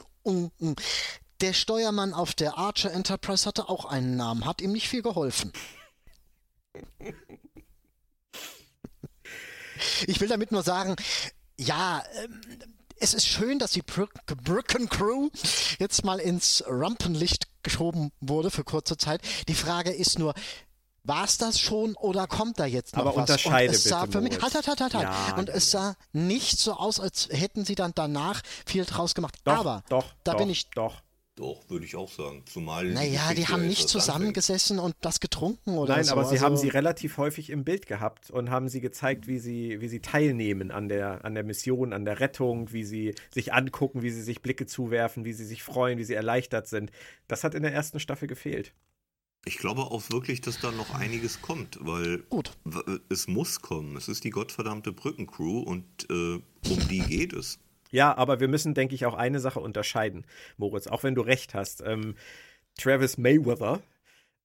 [1.42, 5.52] Der Steuermann auf der Archer Enterprise hatte auch einen Namen, hat ihm nicht viel geholfen.
[10.08, 10.96] Ich will damit nur sagen,
[11.58, 12.42] ja, ähm,
[12.98, 14.14] es ist schön, dass die Brück
[14.44, 15.30] Brücken Crew
[15.80, 19.22] jetzt mal ins Rampenlicht geschoben wurde für kurze Zeit.
[19.48, 20.34] Die Frage ist nur,
[21.04, 23.30] war es das schon oder kommt da jetzt noch Aber was?
[23.30, 24.56] unterscheide Und es sah bitte, für mich, Moritz.
[24.56, 25.04] halt, halt, halt, halt.
[25.04, 29.36] Ja, Und es sah nicht so aus, als hätten sie dann danach viel draus gemacht.
[29.44, 31.02] Doch, Aber doch, da doch, bin ich Doch.
[31.36, 32.44] Doch, würde ich auch sagen.
[32.46, 36.12] Zumal naja, die haben nicht zusammengesessen und das getrunken oder Nein, so.
[36.12, 39.40] aber sie also, haben sie relativ häufig im Bild gehabt und haben sie gezeigt, wie
[39.40, 43.54] sie, wie sie teilnehmen an der, an der Mission, an der Rettung, wie sie sich
[43.54, 46.92] angucken, wie sie sich Blicke zuwerfen, wie sie sich freuen, wie sie erleichtert sind.
[47.30, 48.74] Das hat in der ersten Staffel gefehlt.
[49.46, 52.52] Ich glaube auch wirklich, dass da noch einiges kommt, weil Gut.
[52.64, 53.98] w- es muss kommen.
[53.98, 56.36] Es ist die gottverdammte Brückencrew und äh,
[56.70, 57.60] um die geht es.
[57.90, 60.26] Ja, aber wir müssen, denke ich, auch eine Sache unterscheiden,
[60.58, 61.82] Moritz, auch wenn du recht hast.
[61.86, 62.16] Ähm,
[62.78, 63.82] Travis Mayweather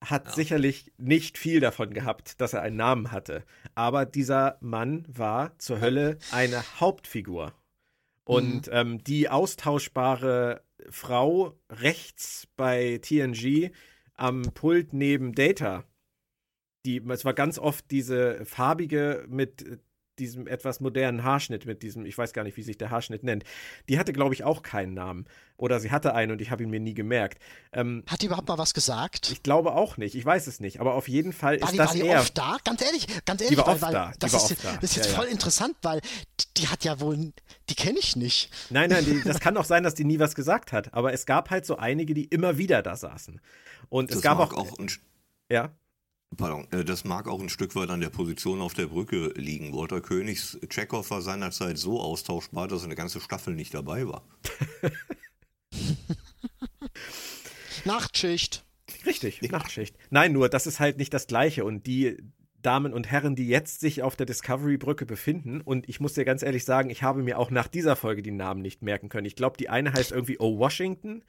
[0.03, 3.45] hat sicherlich nicht viel davon gehabt, dass er einen Namen hatte.
[3.75, 7.53] Aber dieser Mann war zur Hölle eine Hauptfigur.
[8.25, 13.71] Und ähm, die austauschbare Frau rechts bei TNG
[14.17, 15.85] am Pult neben Data,
[16.85, 19.81] die, es war ganz oft diese farbige mit
[20.19, 23.45] diesem etwas modernen Haarschnitt, mit diesem, ich weiß gar nicht, wie sich der Haarschnitt nennt.
[23.89, 25.27] Die hatte, glaube ich, auch keinen Namen.
[25.59, 27.39] Oder sie hatte einen und ich habe ihn mir nie gemerkt.
[27.73, 29.31] Ähm, Hat die überhaupt mal was gesagt?
[29.31, 30.81] ich glaube auch nicht, ich weiß es nicht.
[30.81, 32.21] Aber auf jeden Fall War ist die, das war die er.
[32.21, 32.57] oft da?
[32.65, 34.73] Ganz ehrlich, ganz ehrlich, war weil, oft weil da, die das, war ist, oft da.
[34.81, 35.19] das ist jetzt Ja, ja.
[35.19, 37.33] voll interessant, weil die, die hat ja wohl,
[37.69, 38.51] die kenne ich nicht.
[38.71, 40.95] Nein, nein, die, das kann auch sein, dass die nie was gesagt hat.
[40.95, 43.41] Aber es gab halt so einige, die immer wieder da saßen.
[43.89, 44.91] Und es Das gab mag auch, auch ein,
[45.51, 45.71] ja,
[46.37, 49.73] pardon, äh, das mag auch ein Stück weit an der Position auf der Brücke liegen.
[49.73, 54.23] Walter Königs Chekhov war seinerzeit so austauschbar, dass eine ganze Staffel nicht dabei war.
[57.85, 58.65] Nachtschicht.
[59.05, 59.97] Richtig, Nachtschicht.
[60.11, 61.65] Nein, nur das ist halt nicht das Gleiche.
[61.65, 62.17] Und die
[62.63, 65.61] Damen und Herren, die jetzt sich auf der Discovery-Brücke befinden.
[65.61, 68.33] Und ich muss dir ganz ehrlich sagen, ich habe mir auch nach dieser Folge die
[68.33, 69.27] Namen nicht merken können.
[69.27, 71.23] Ich glaube, die eine heißt irgendwie O Washington.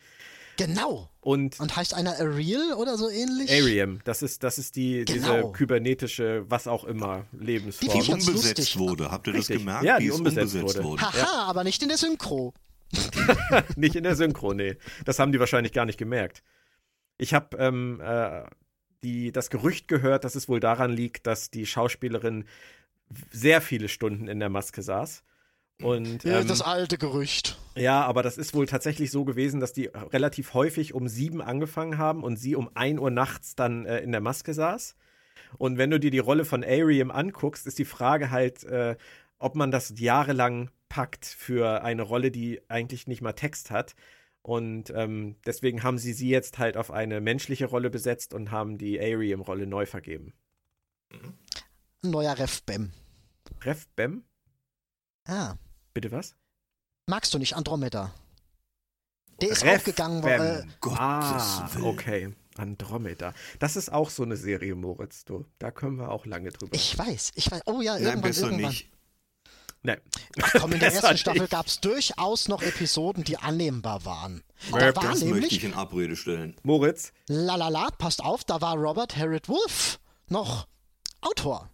[0.58, 1.10] Genau.
[1.22, 3.52] Und, und heißt einer Ariel oder so ähnlich?
[3.52, 5.38] Ariam, das ist, das ist die, genau.
[5.38, 8.02] diese kybernetische, was auch immer, Lebensform.
[8.02, 8.80] Die umbesetzt lustig.
[8.80, 9.58] wurde, habt ihr Richtig.
[9.58, 9.84] das gemerkt?
[9.84, 10.90] Ja, die, die umbesetzt, umbesetzt, wurde.
[10.90, 11.02] wurde.
[11.04, 11.44] Haha, ja.
[11.44, 12.54] aber nicht in der Synchro.
[13.76, 14.78] nicht in der Synchro, nee.
[15.06, 16.44] Das haben die wahrscheinlich gar nicht gemerkt.
[17.18, 18.44] Ich habe ähm, äh,
[19.04, 22.46] die, das Gerücht gehört, dass es wohl daran liegt, dass die Schauspielerin
[23.32, 25.24] sehr viele Stunden in der Maske saß.
[25.82, 27.60] Und, ja, ähm, das alte Gerücht.
[27.76, 31.98] Ja, aber das ist wohl tatsächlich so gewesen, dass die relativ häufig um sieben angefangen
[31.98, 34.96] haben und sie um ein Uhr nachts dann äh, in der Maske saß.
[35.58, 38.96] Und wenn du dir die Rolle von Ariam anguckst, ist die Frage halt, äh,
[39.38, 43.96] ob man das jahrelang packt für eine Rolle, die eigentlich nicht mal Text hat.
[44.42, 48.78] Und ähm, deswegen haben sie sie jetzt halt auf eine menschliche Rolle besetzt und haben
[48.78, 50.34] die Ariam-Rolle neu vergeben.
[52.02, 52.92] Neuer Ref Bem.
[53.64, 54.24] Ref Bem?
[55.28, 55.56] Ah.
[55.98, 56.36] Bitte was?
[57.08, 58.14] Magst du nicht Andromeda?
[59.42, 60.24] Der ist Ref aufgegangen.
[60.24, 62.36] Äh, ah, okay.
[62.56, 63.34] Andromeda.
[63.58, 65.26] Das ist auch so eine Serie, Moritz.
[65.26, 66.76] Du, da können wir auch lange drüber.
[66.76, 67.62] Ich weiß, ich weiß.
[67.66, 68.70] Oh ja, Nein, irgendwann, irgendwann.
[68.70, 68.92] Nicht.
[69.82, 70.00] Nein.
[70.40, 74.44] Ach komm, in der ersten Staffel gab es durchaus noch Episoden, die annehmbar waren.
[74.70, 76.56] Da war das nämlich, möchte ich in Abrede stellen.
[76.62, 77.12] Moritz?
[77.28, 80.68] Lalala, passt auf, da war Robert Harrod Wolf noch
[81.22, 81.72] Autor.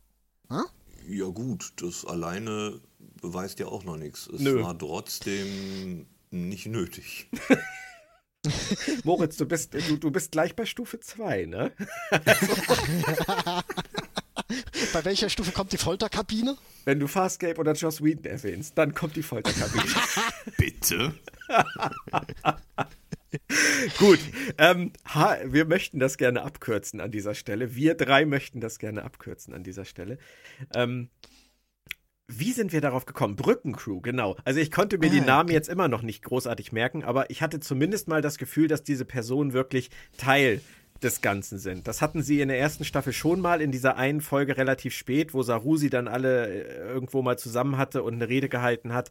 [0.47, 0.63] Hm?
[1.09, 2.79] Ja gut, das alleine
[3.23, 4.27] beweist ja auch noch nichts.
[4.27, 4.61] Es Nö.
[4.61, 7.29] war trotzdem nicht nötig.
[9.03, 11.71] Moritz, du bist, du, du bist gleich bei Stufe 2, ne?
[14.91, 16.57] Bei welcher Stufe kommt die Folterkabine?
[16.85, 19.85] Wenn du Farscape oder Joss Whedon erwähnst, dann kommt die Folterkabine.
[20.57, 21.13] Bitte?
[23.97, 24.19] Gut,
[24.57, 27.73] ähm, ha, wir möchten das gerne abkürzen an dieser Stelle.
[27.73, 30.19] Wir drei möchten das gerne abkürzen an dieser Stelle.
[30.75, 31.09] Ähm,
[32.39, 33.35] wie sind wir darauf gekommen?
[33.35, 34.35] Brückencrew, genau.
[34.43, 35.53] Also ich konnte mir ah, die Namen okay.
[35.53, 39.05] jetzt immer noch nicht großartig merken, aber ich hatte zumindest mal das Gefühl, dass diese
[39.05, 40.61] Personen wirklich Teil
[41.01, 41.87] des Ganzen sind.
[41.87, 45.33] Das hatten sie in der ersten Staffel schon mal in dieser einen Folge relativ spät,
[45.33, 49.09] wo Saru sie dann alle äh, irgendwo mal zusammen hatte und eine Rede gehalten hat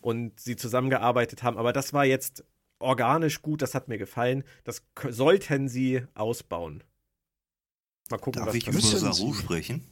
[0.00, 1.56] und sie zusammengearbeitet haben.
[1.56, 2.44] Aber das war jetzt
[2.80, 4.44] organisch gut, das hat mir gefallen.
[4.64, 6.82] Das sollten sie ausbauen.
[8.10, 9.84] Mal gucken, Darf was ich über Saru sprechen?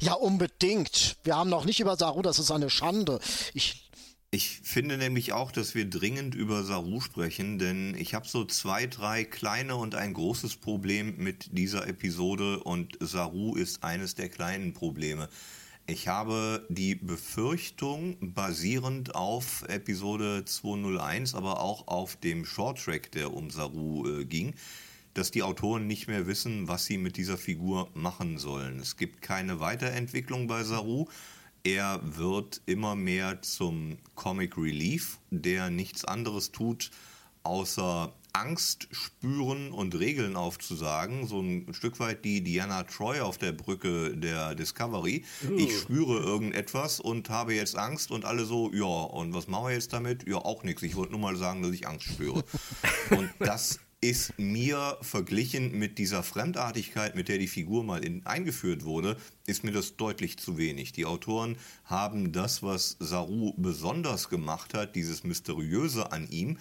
[0.00, 1.16] Ja, unbedingt.
[1.24, 3.20] Wir haben noch nicht über Saru, das ist eine Schande.
[3.54, 3.86] Ich
[4.32, 8.86] ich finde nämlich auch, dass wir dringend über Saru sprechen, denn ich habe so zwei,
[8.86, 14.74] drei kleine und ein großes Problem mit dieser Episode und Saru ist eines der kleinen
[14.74, 15.28] Probleme.
[15.86, 23.50] Ich habe die Befürchtung, basierend auf Episode 201, aber auch auf dem Shorttrack, der um
[23.50, 24.54] Saru äh, ging,
[25.16, 28.78] dass die Autoren nicht mehr wissen, was sie mit dieser Figur machen sollen.
[28.80, 31.06] Es gibt keine Weiterentwicklung bei Saru.
[31.64, 36.90] Er wird immer mehr zum Comic Relief, der nichts anderes tut,
[37.42, 41.26] außer Angst spüren und Regeln aufzusagen.
[41.26, 45.24] So ein Stück weit die Diana Troy auf der Brücke der Discovery.
[45.56, 49.72] Ich spüre irgendetwas und habe jetzt Angst und alle so, ja, und was machen wir
[49.72, 50.28] jetzt damit?
[50.28, 50.82] Ja, auch nichts.
[50.82, 52.44] Ich wollte nur mal sagen, dass ich Angst spüre.
[53.10, 58.84] und das ist mir verglichen mit dieser Fremdartigkeit, mit der die Figur mal in, eingeführt
[58.84, 59.16] wurde,
[59.46, 60.92] ist mir das deutlich zu wenig.
[60.92, 66.58] Die Autoren haben das, was Saru besonders gemacht hat, dieses Mysteriöse an ihm,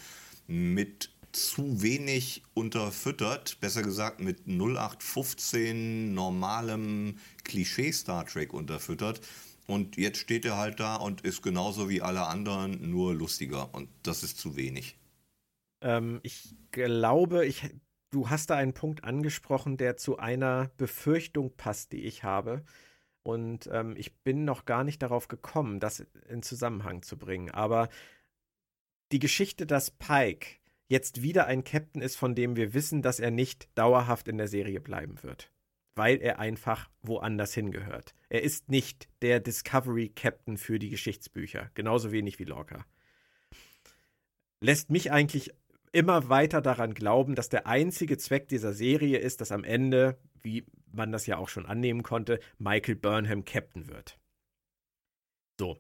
[0.48, 9.22] mit zu wenig unterfüttert, besser gesagt mit 0815 normalem Klischee Star Trek unterfüttert.
[9.68, 13.74] Und jetzt steht er halt da und ist genauso wie alle anderen, nur lustiger.
[13.74, 14.96] Und das ist zu wenig.
[15.82, 17.70] Ähm, ich glaube, ich,
[18.12, 22.64] du hast da einen Punkt angesprochen, der zu einer Befürchtung passt, die ich habe.
[23.24, 27.50] Und ähm, ich bin noch gar nicht darauf gekommen, das in Zusammenhang zu bringen.
[27.50, 27.90] Aber
[29.12, 30.60] die Geschichte, dass Pike
[30.90, 34.50] jetzt wieder ein Captain ist, von dem wir wissen, dass er nicht dauerhaft in der
[34.50, 35.50] Serie bleiben wird.
[35.96, 38.14] Weil er einfach woanders hingehört.
[38.28, 41.72] Er ist nicht der Discovery Captain für die Geschichtsbücher.
[41.74, 42.86] Genauso wenig wie Lorca.
[44.60, 45.54] Lässt mich eigentlich
[45.96, 50.66] immer weiter daran glauben, dass der einzige Zweck dieser Serie ist, dass am Ende, wie
[50.92, 54.20] man das ja auch schon annehmen konnte, Michael Burnham Captain wird.
[55.58, 55.78] So.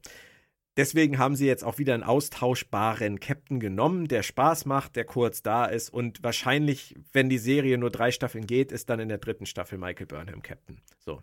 [0.77, 5.41] Deswegen haben sie jetzt auch wieder einen austauschbaren Captain genommen, der Spaß macht, der kurz
[5.41, 9.17] da ist und wahrscheinlich, wenn die Serie nur drei Staffeln geht, ist dann in der
[9.17, 10.81] dritten Staffel Michael Burnham Captain.
[10.99, 11.21] So.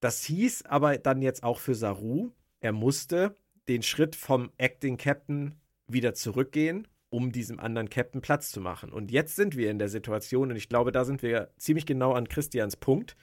[0.00, 3.36] Das hieß aber dann jetzt auch für Saru, er musste
[3.68, 5.54] den Schritt vom Acting Captain
[5.86, 8.92] wieder zurückgehen um diesem anderen Captain Platz zu machen.
[8.92, 12.12] Und jetzt sind wir in der Situation, und ich glaube, da sind wir ziemlich genau
[12.12, 13.16] an Christians Punkt.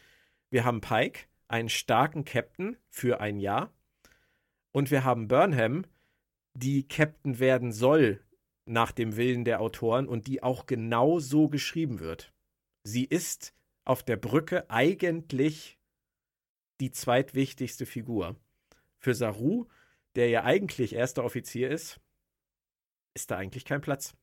[0.49, 3.73] Wir haben Pike einen starken Captain für ein Jahr.
[4.71, 5.83] Und wir haben Burnham,
[6.53, 8.21] die Captain werden soll
[8.65, 12.31] nach dem Willen der Autoren und die auch genau so geschrieben wird.
[12.83, 15.77] Sie ist auf der Brücke eigentlich
[16.79, 18.37] die zweitwichtigste Figur.
[18.99, 19.65] Für Saru,
[20.15, 21.99] der ja eigentlich erster Offizier ist,
[23.13, 24.13] ist da eigentlich kein Platz.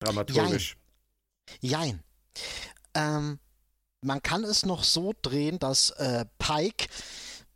[0.00, 0.76] Dramaturgisch.
[1.60, 1.80] Jein.
[1.80, 2.02] Jein.
[2.94, 3.38] Ähm,
[4.00, 6.86] man kann es noch so drehen, dass äh, Pike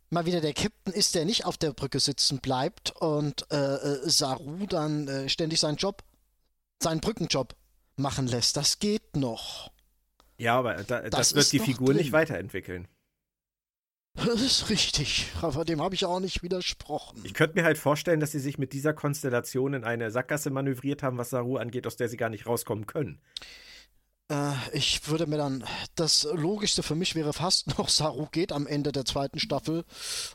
[0.09, 4.09] mal wieder der Captain ist, der nicht auf der Brücke sitzen bleibt und äh, äh,
[4.09, 6.03] Saru dann äh, ständig seinen Job,
[6.81, 7.55] seinen Brückenjob
[7.95, 8.57] machen lässt.
[8.57, 9.71] Das geht noch.
[10.37, 11.97] Ja, aber da, das, das wird die Figur drin.
[11.97, 12.87] nicht weiterentwickeln.
[14.15, 17.19] Das ist richtig, aber dem habe ich auch nicht widersprochen.
[17.23, 21.01] Ich könnte mir halt vorstellen, dass sie sich mit dieser Konstellation in eine Sackgasse manövriert
[21.03, 23.19] haben, was Saru angeht, aus der sie gar nicht rauskommen können.
[24.33, 25.63] Äh, ich würde mir dann,
[25.95, 29.83] das Logischste für mich wäre fast noch, Saru geht am Ende der zweiten Staffel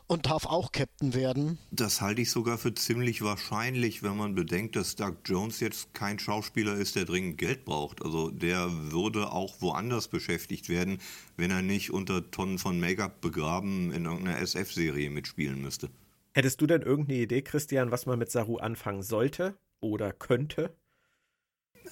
[0.07, 1.57] und darf auch Captain werden.
[1.71, 6.19] Das halte ich sogar für ziemlich wahrscheinlich, wenn man bedenkt, dass Doug Jones jetzt kein
[6.19, 8.01] Schauspieler ist, der dringend Geld braucht.
[8.01, 10.99] Also der würde auch woanders beschäftigt werden,
[11.35, 15.89] wenn er nicht unter Tonnen von Make-up begraben in irgendeiner SF-Serie mitspielen müsste.
[16.33, 20.73] Hättest du denn irgendeine Idee, Christian, was man mit Saru anfangen sollte oder könnte?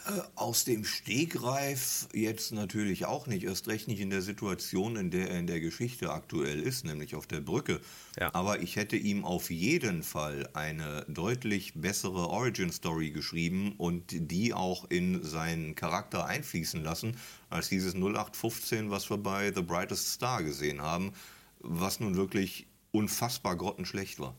[0.05, 5.11] Äh, aus dem Stegreif jetzt natürlich auch nicht, erst recht nicht in der Situation, in
[5.11, 7.81] der er in der Geschichte aktuell ist, nämlich auf der Brücke.
[8.19, 8.33] Ja.
[8.33, 14.85] Aber ich hätte ihm auf jeden Fall eine deutlich bessere Origin-Story geschrieben und die auch
[14.89, 17.17] in seinen Charakter einfließen lassen,
[17.49, 21.13] als dieses 0815, was wir bei The Brightest Star gesehen haben,
[21.59, 24.35] was nun wirklich unfassbar grottenschlecht war.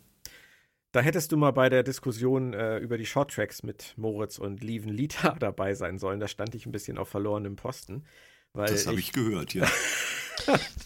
[0.92, 4.92] Da hättest du mal bei der Diskussion äh, über die Shorttracks mit Moritz und Lieven
[4.92, 6.20] Lita dabei sein sollen.
[6.20, 8.04] Da stand ich ein bisschen auf verlorenem Posten.
[8.54, 9.66] das habe ich, ich, gehört, ja.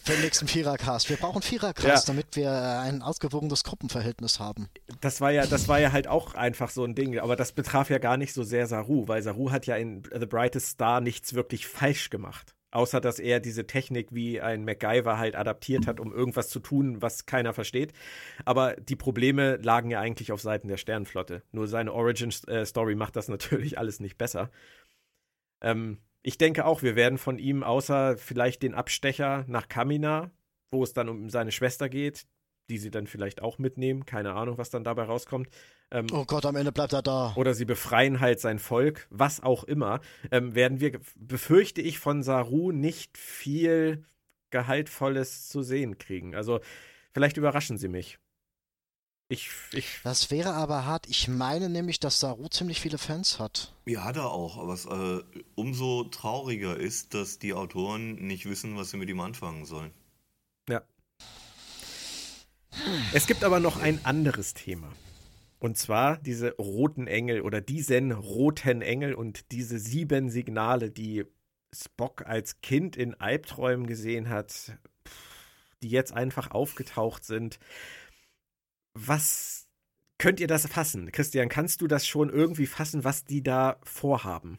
[0.05, 1.09] Für den nächsten Vierercast.
[1.09, 2.13] Wir brauchen Vierercast, ja.
[2.13, 4.69] damit wir ein ausgewogenes Gruppenverhältnis haben.
[5.01, 7.89] Das war ja, das war ja halt auch einfach so ein Ding, aber das betraf
[7.89, 11.35] ja gar nicht so sehr Saru, weil Saru hat ja in The Brightest Star nichts
[11.35, 12.57] wirklich falsch gemacht.
[12.73, 17.03] Außer dass er diese Technik wie ein MacGyver halt adaptiert hat, um irgendwas zu tun,
[17.03, 17.93] was keiner versteht.
[18.47, 21.43] Aber die Probleme lagen ja eigentlich auf Seiten der Sternenflotte.
[21.53, 24.51] Nur seine Origin-Story macht das natürlich alles nicht besser.
[25.61, 30.31] Ähm, ich denke auch, wir werden von ihm, außer vielleicht den Abstecher nach Kamina,
[30.71, 32.27] wo es dann um seine Schwester geht,
[32.73, 34.07] die sie dann vielleicht auch mitnehmen.
[34.07, 35.51] Keine Ahnung, was dann dabei rauskommt.
[35.91, 37.35] Ähm, oh Gott, am Ende bleibt er da.
[37.37, 40.01] Oder sie befreien halt sein Volk, was auch immer.
[40.31, 44.07] Ähm, werden wir, befürchte ich, von Saru nicht viel
[44.49, 46.35] Gehaltvolles zu sehen kriegen.
[46.35, 46.61] Also,
[47.13, 48.19] vielleicht überraschen sie mich.
[49.29, 51.07] Ich, ich das wäre aber hart.
[51.09, 53.75] Ich meine nämlich, dass Saru ziemlich viele Fans hat.
[53.85, 54.67] Ja, hat er auch.
[54.67, 55.21] Was äh,
[55.57, 59.91] umso trauriger ist, dass die Autoren nicht wissen, was sie mit ihm anfangen sollen.
[63.13, 64.93] Es gibt aber noch ein anderes Thema.
[65.59, 71.25] Und zwar diese roten Engel oder diesen roten Engel und diese sieben Signale, die
[71.75, 74.73] Spock als Kind in Albträumen gesehen hat,
[75.83, 77.59] die jetzt einfach aufgetaucht sind.
[78.95, 79.69] Was
[80.19, 81.13] könnt ihr das fassen?
[81.13, 84.59] Christian, kannst du das schon irgendwie fassen, was die da vorhaben?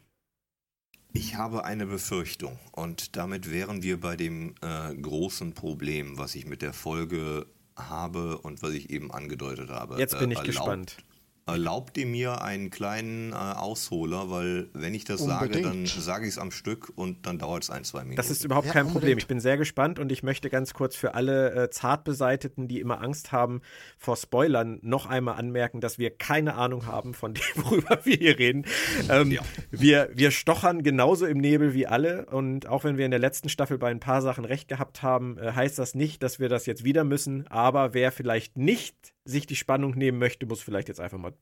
[1.12, 6.48] Ich habe eine Befürchtung und damit wären wir bei dem äh, großen Problem, was ich
[6.48, 9.98] mit der Folge habe und was ich eben angedeutet habe.
[9.98, 10.98] Jetzt bin ich äh, gespannt.
[11.46, 15.54] Erlaubt ihr mir einen kleinen äh, Ausholer, weil wenn ich das unbedingt.
[15.54, 18.16] sage, dann sage ich es am Stück und dann dauert es ein, zwei Minuten.
[18.16, 19.02] Das ist überhaupt ja, kein unbedingt.
[19.02, 19.18] Problem.
[19.18, 23.02] Ich bin sehr gespannt und ich möchte ganz kurz für alle äh, Zartbeseiteten, die immer
[23.02, 23.62] Angst haben
[23.98, 28.40] vor Spoilern, noch einmal anmerken, dass wir keine Ahnung haben von dem, worüber wir hier
[28.40, 28.66] reden.
[29.10, 29.42] Ähm, ja.
[29.70, 33.50] wir, wir stochern genauso im Nebel wie alle und auch wenn wir in der letzten
[33.50, 36.66] Staffel bei ein paar Sachen recht gehabt haben, äh, heißt das nicht, dass wir das
[36.66, 37.48] jetzt wieder müssen.
[37.48, 41.34] Aber wer vielleicht nicht sich die Spannung nehmen möchte, muss vielleicht jetzt einfach mal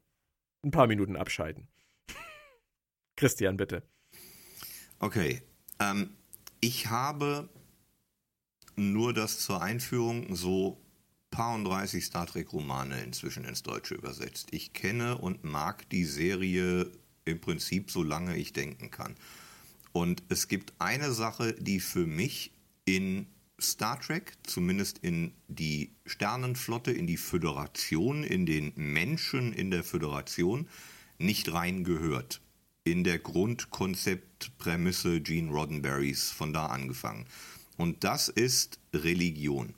[0.64, 1.68] ein paar Minuten abschalten.
[3.16, 3.84] Christian, bitte.
[5.00, 5.42] Okay.
[5.80, 6.16] Ähm,
[6.60, 7.50] ich habe
[8.76, 10.80] nur das zur Einführung so
[11.32, 14.50] paar und 30 Star Trek-Romane inzwischen ins Deutsche übersetzt.
[14.52, 16.92] Ich kenne und mag die Serie
[17.26, 19.16] im Prinzip so lange ich denken kann.
[19.94, 22.52] Und es gibt eine Sache, die für mich
[22.86, 23.28] in
[23.64, 30.68] Star Trek, zumindest in die Sternenflotte, in die Föderation, in den Menschen in der Föderation,
[31.18, 32.42] nicht reingehört.
[32.84, 37.26] In der Grundkonzeptprämisse Gene Roddenberrys von da angefangen.
[37.78, 39.76] Und das ist Religion.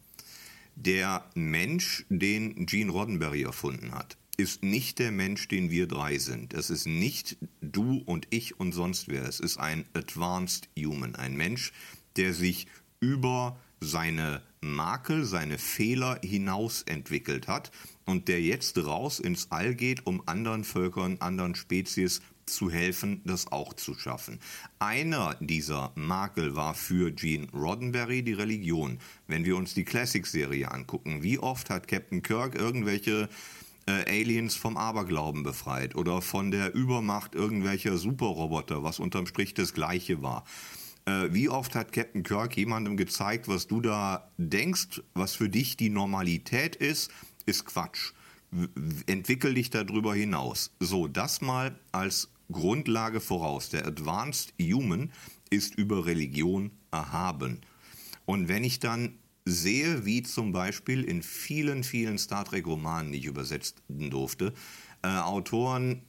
[0.76, 6.54] Der Mensch, den Gene Roddenberry erfunden hat, ist nicht der Mensch, den wir drei sind.
[6.54, 9.24] Es ist nicht du und ich und sonst wer.
[9.24, 11.72] Es ist ein Advanced Human, ein Mensch,
[12.16, 12.68] der sich
[13.00, 17.72] über seine Makel, seine Fehler hinaus entwickelt hat
[18.06, 23.52] und der jetzt raus ins All geht, um anderen Völkern, anderen Spezies zu helfen, das
[23.52, 24.40] auch zu schaffen.
[24.80, 29.00] Einer dieser Makel war für Gene Roddenberry die Religion.
[29.28, 33.30] Wenn wir uns die Classic-Serie angucken, wie oft hat Captain Kirk irgendwelche
[33.86, 39.74] äh, Aliens vom Aberglauben befreit oder von der Übermacht irgendwelcher Superroboter, was unterm Strich das
[39.74, 40.46] gleiche war.
[41.06, 45.78] Äh, wie oft hat Captain Kirk jemandem gezeigt, was du da denkst, was für dich
[45.78, 47.12] die Normalität ist,
[47.46, 48.14] ist Quatsch.
[49.08, 50.72] Entwickel dich darüber hinaus.
[50.80, 53.70] So, das mal als Grundlage voraus.
[53.70, 55.12] Der Advanced Human
[55.50, 57.62] ist über Religion erhaben.
[58.26, 63.26] Und wenn ich dann sehe, wie zum Beispiel in vielen, vielen Star Trek-Romanen, die ich
[63.26, 64.54] übersetzen durfte,
[65.02, 66.04] äh, Autoren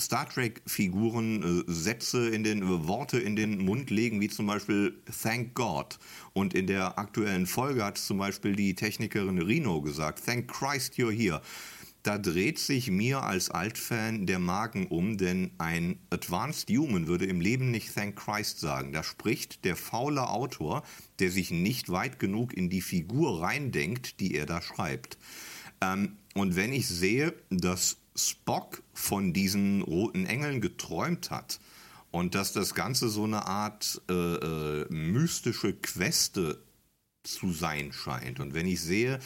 [0.00, 4.98] Star Trek-Figuren äh, Sätze in den äh, Worte in den Mund legen, wie zum Beispiel
[5.22, 5.98] Thank God.
[6.32, 11.10] Und in der aktuellen Folge hat zum Beispiel die Technikerin Rino gesagt, Thank Christ you're
[11.10, 11.42] here
[12.08, 17.40] da dreht sich mir als Altfan der Magen um, denn ein Advanced Human würde im
[17.40, 18.92] Leben nicht Thank Christ sagen.
[18.92, 20.84] Da spricht der faule Autor,
[21.18, 25.18] der sich nicht weit genug in die Figur reindenkt, die er da schreibt.
[25.82, 31.60] Ähm, und wenn ich sehe, dass Spock von diesen roten Engeln geträumt hat
[32.10, 36.62] und dass das Ganze so eine Art äh, äh, mystische Queste
[37.22, 39.20] zu sein scheint und wenn ich sehe,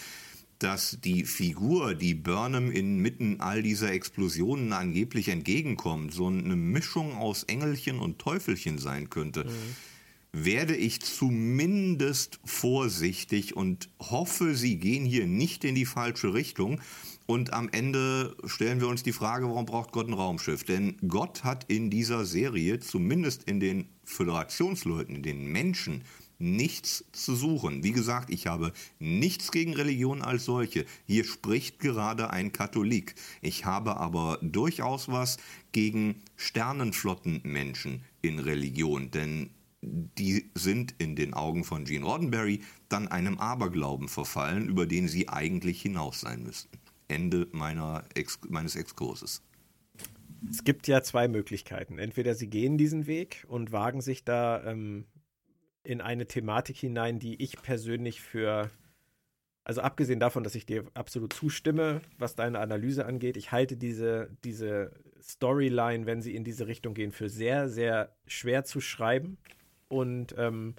[0.62, 7.42] dass die Figur, die Burnham inmitten all dieser Explosionen angeblich entgegenkommt, so eine Mischung aus
[7.44, 10.44] Engelchen und Teufelchen sein könnte, mhm.
[10.44, 16.80] werde ich zumindest vorsichtig und hoffe, sie gehen hier nicht in die falsche Richtung.
[17.26, 20.64] Und am Ende stellen wir uns die Frage, warum braucht Gott ein Raumschiff?
[20.64, 26.02] Denn Gott hat in dieser Serie, zumindest in den Föderationsleuten, in den Menschen,
[26.42, 27.84] nichts zu suchen.
[27.84, 30.84] Wie gesagt, ich habe nichts gegen Religion als solche.
[31.06, 33.14] Hier spricht gerade ein Katholik.
[33.40, 35.36] Ich habe aber durchaus was
[35.70, 39.50] gegen Sternenflottenmenschen in Religion, denn
[39.82, 45.28] die sind in den Augen von Gene Roddenberry dann einem Aberglauben verfallen, über den sie
[45.28, 46.81] eigentlich hinaus sein müssten.
[47.12, 49.42] Ende meiner Ex meines Exkurses.
[50.50, 51.98] Es gibt ja zwei Möglichkeiten.
[51.98, 55.06] Entweder sie gehen diesen Weg und wagen sich da ähm,
[55.84, 58.70] in eine Thematik hinein, die ich persönlich für,
[59.64, 64.30] also abgesehen davon, dass ich dir absolut zustimme, was deine Analyse angeht, ich halte diese,
[64.44, 69.38] diese Storyline, wenn sie in diese Richtung gehen, für sehr, sehr schwer zu schreiben
[69.88, 70.74] und ähm,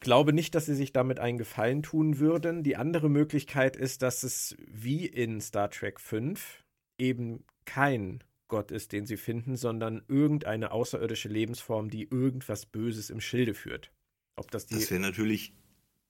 [0.00, 2.62] glaube nicht, dass sie sich damit einen Gefallen tun würden.
[2.62, 6.64] Die andere Möglichkeit ist, dass es wie in Star Trek 5
[6.98, 13.20] eben kein Gott ist, den sie finden, sondern irgendeine außerirdische Lebensform, die irgendwas Böses im
[13.20, 13.92] Schilde führt.
[14.36, 14.74] Ob das die.
[14.74, 15.54] Das wäre natürlich.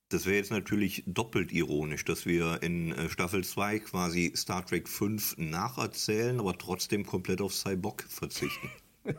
[0.08, 4.88] Das wäre jetzt natürlich doppelt ironisch, dass wir in äh, Staffel 2 quasi Star Trek
[4.88, 8.70] 5 nacherzählen, aber trotzdem komplett auf Cyborg verzichten.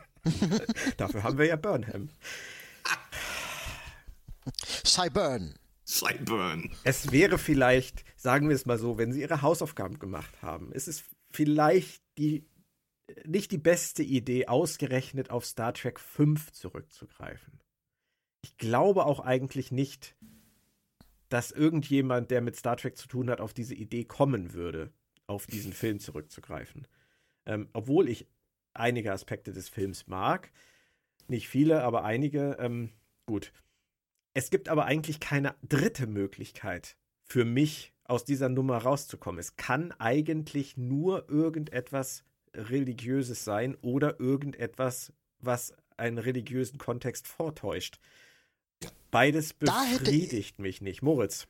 [0.97, 2.09] Dafür haben wir ja Burnham.
[4.85, 5.55] Cyburn.
[5.85, 6.71] Cyburn.
[6.83, 10.87] Es wäre vielleicht, sagen wir es mal so, wenn sie ihre Hausaufgaben gemacht haben, ist
[10.87, 12.45] es vielleicht die
[13.25, 17.59] nicht die beste Idee, ausgerechnet auf Star Trek 5 zurückzugreifen.
[18.41, 20.15] Ich glaube auch eigentlich nicht,
[21.29, 24.91] dass irgendjemand, der mit Star Trek zu tun hat, auf diese Idee kommen würde,
[25.27, 26.87] auf diesen Film zurückzugreifen.
[27.45, 28.27] Ähm, obwohl ich
[28.73, 30.51] einige Aspekte des Films mag.
[31.27, 32.57] Nicht viele, aber einige.
[32.59, 32.91] Ähm,
[33.25, 33.53] gut.
[34.34, 39.39] Es gibt aber eigentlich keine dritte Möglichkeit für mich, aus dieser Nummer rauszukommen.
[39.39, 47.99] Es kann eigentlich nur irgendetwas religiöses sein oder irgendetwas, was einen religiösen Kontext vortäuscht.
[49.11, 51.01] Beides befriedigt mich nicht.
[51.01, 51.47] Moritz.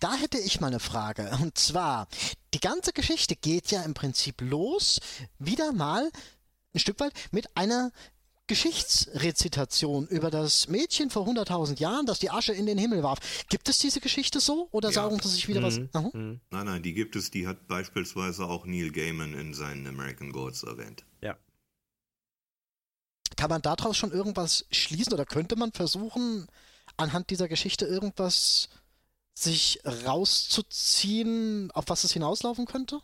[0.00, 1.30] Da hätte ich mal eine Frage.
[1.40, 2.08] Und zwar,
[2.54, 5.00] die ganze Geschichte geht ja im Prinzip los,
[5.38, 6.10] wieder mal
[6.74, 7.92] ein Stück weit mit einer
[8.46, 13.18] Geschichtsrezitation über das Mädchen vor 100.000 Jahren, das die Asche in den Himmel warf.
[13.48, 14.94] Gibt es diese Geschichte so oder ja.
[14.94, 15.88] sagen Sie sich wieder mhm.
[15.92, 16.12] was?
[16.12, 16.40] Mhm.
[16.50, 17.30] Nein, nein, die gibt es.
[17.30, 21.04] Die hat beispielsweise auch Neil Gaiman in seinen American Gods erwähnt.
[21.22, 21.38] Ja.
[23.36, 26.46] Kann man daraus schon irgendwas schließen oder könnte man versuchen,
[26.98, 28.68] anhand dieser Geschichte irgendwas
[29.32, 33.00] sich rauszuziehen, auf was es hinauslaufen könnte?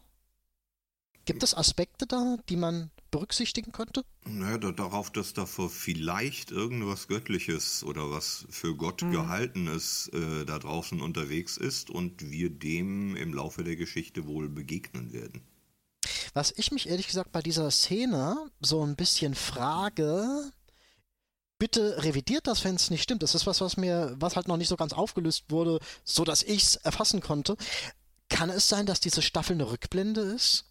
[1.24, 4.04] Gibt es Aspekte da, die man berücksichtigen könnte?
[4.24, 9.12] Naja, da, darauf, dass davor vielleicht irgendwas Göttliches oder was für Gott mhm.
[9.12, 15.12] gehaltenes äh, da draußen unterwegs ist und wir dem im Laufe der Geschichte wohl begegnen
[15.12, 15.42] werden.
[16.32, 20.52] Was ich mich ehrlich gesagt bei dieser Szene so ein bisschen frage,
[21.58, 23.22] bitte revidiert das, wenn es nicht stimmt.
[23.22, 26.42] Das ist was, was mir, was halt noch nicht so ganz aufgelöst wurde, so dass
[26.42, 27.56] ich es erfassen konnte.
[28.28, 30.69] Kann es sein, dass diese Staffel eine Rückblende ist?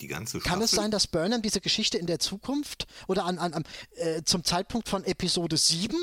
[0.00, 3.54] Die ganze Kann es sein, dass Burnham diese Geschichte in der Zukunft oder an, an,
[3.54, 5.96] an äh, zum Zeitpunkt von Episode 7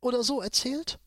[0.00, 0.98] oder so erzählt?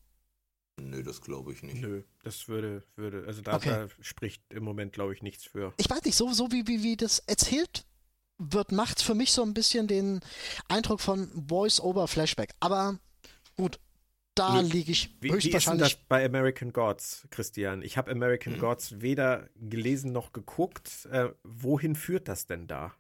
[0.80, 1.82] Nö, das glaube ich nicht.
[1.82, 3.70] Nö, das würde, würde, also da, Okay.
[3.70, 5.74] da spricht im Moment, glaube ich, nichts für.
[5.78, 7.86] Ich weiß nicht, so, so wie, wie, wie das erzählt
[8.38, 10.22] wird, macht für mich so ein bisschen den
[10.68, 12.54] Eindruck von Voice-Over-Flashback.
[12.60, 13.00] Aber
[13.58, 13.80] gut,
[14.40, 14.62] da Nö.
[14.62, 15.96] liege ich Wie, wie ist denn höchstwahrscheinlich.
[15.98, 17.82] das bei American Gods, Christian?
[17.84, 18.60] Ich habe American Hm.
[18.60, 21.08] Gods weder gelesen noch geguckt.
[21.12, 22.94] Äh, wohin führt das denn da?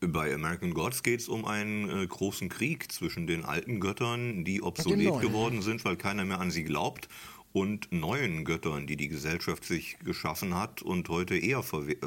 [0.00, 4.62] Bei American Gods geht es um einen äh, großen Krieg zwischen den alten Göttern, die
[4.62, 5.20] obsolet neuen.
[5.20, 7.08] geworden sind, weil keiner mehr an sie glaubt,
[7.52, 11.62] und neuen Göttern, die die Gesellschaft sich geschaffen hat und heute eher äh,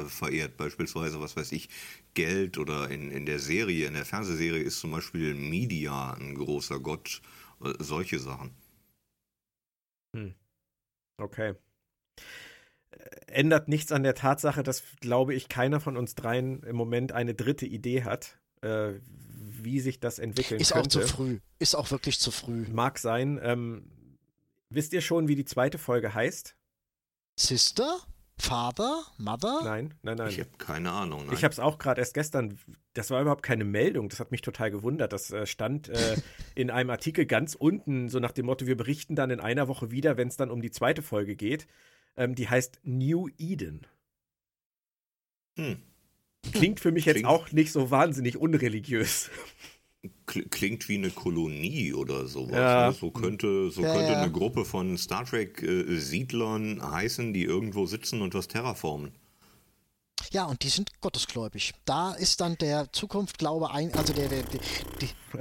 [0.06, 0.56] verehrt.
[0.56, 1.68] Beispielsweise, was weiß ich,
[2.14, 6.80] Geld oder in, in der Serie, in der Fernsehserie ist zum Beispiel Media ein großer
[6.80, 7.41] Gott, äh,
[7.78, 8.54] solche Sachen.
[11.18, 11.54] Okay.
[12.90, 12.96] Äh,
[13.26, 17.34] Ändert nichts an der Tatsache, dass, glaube ich, keiner von uns dreien im Moment eine
[17.34, 18.94] dritte Idee hat, äh,
[19.62, 21.00] wie sich das entwickeln Ist auch könnte.
[21.00, 21.40] zu früh.
[21.58, 22.66] Ist auch wirklich zu früh.
[22.68, 23.40] Mag sein.
[23.42, 23.90] Ähm,
[24.70, 26.56] wisst ihr schon, wie die zweite Folge heißt?
[27.38, 28.00] Sister?
[28.42, 29.02] Father?
[29.18, 29.60] Mother?
[29.62, 30.28] Nein, nein, nein.
[30.28, 31.26] Ich habe keine Ahnung.
[31.26, 31.34] Nein.
[31.34, 32.58] Ich habe es auch gerade erst gestern,
[32.94, 35.12] das war überhaupt keine Meldung, das hat mich total gewundert.
[35.12, 36.16] Das äh, stand äh,
[36.56, 39.90] in einem Artikel ganz unten, so nach dem Motto, wir berichten dann in einer Woche
[39.90, 41.66] wieder, wenn es dann um die zweite Folge geht.
[42.16, 43.86] Ähm, die heißt New Eden.
[45.56, 45.80] hm.
[46.52, 49.30] Klingt für mich jetzt Klingt- auch nicht so wahnsinnig unreligiös.
[50.32, 52.56] Kl- Klingt wie eine Kolonie oder sowas.
[52.56, 52.86] Ja.
[52.88, 52.92] Ne?
[52.92, 54.22] So könnte, so Ja, könnte ja.
[54.22, 59.12] eine Gruppe von Star Trek-Siedlern heißen, die irgendwo sitzen und was terraformen.
[60.32, 61.74] Ja, und die sind gottesgläubig.
[61.84, 64.60] Da ist dann der Zukunftglaube ein, also der, der, der
[64.98, 65.10] die.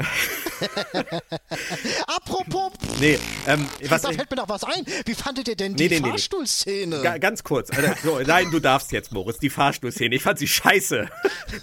[2.07, 3.17] Apropos, Nee,
[3.47, 4.85] ähm, was da fällt mir noch was ein.
[5.05, 6.09] Wie fandet ihr denn Nee, die nee, nee, nee.
[6.09, 7.01] Fahrstuhlszene?
[7.01, 7.71] Ga ganz kurz.
[7.71, 10.13] Also, so, nein, du darfst jetzt, Moritz, die Fahrstuhlszene.
[10.13, 11.07] Ich fand sie scheiße.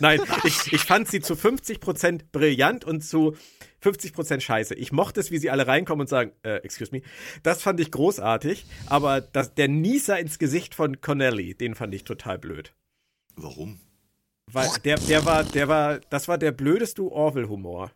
[0.01, 3.37] Nein, ich, ich fand sie zu 50% brillant und zu
[3.85, 4.75] 50% scheiße.
[4.75, 7.03] Ich mochte es, wie sie alle reinkommen und sagen, äh, excuse me.
[7.43, 12.05] Das fand ich großartig, aber das, der Nieser ins Gesicht von Connelly, den fand ich
[12.05, 12.73] total blöd.
[13.43, 13.79] Warum?
[14.51, 17.93] Weil der, der war, der war, das war der blödeste Orwell-Humor,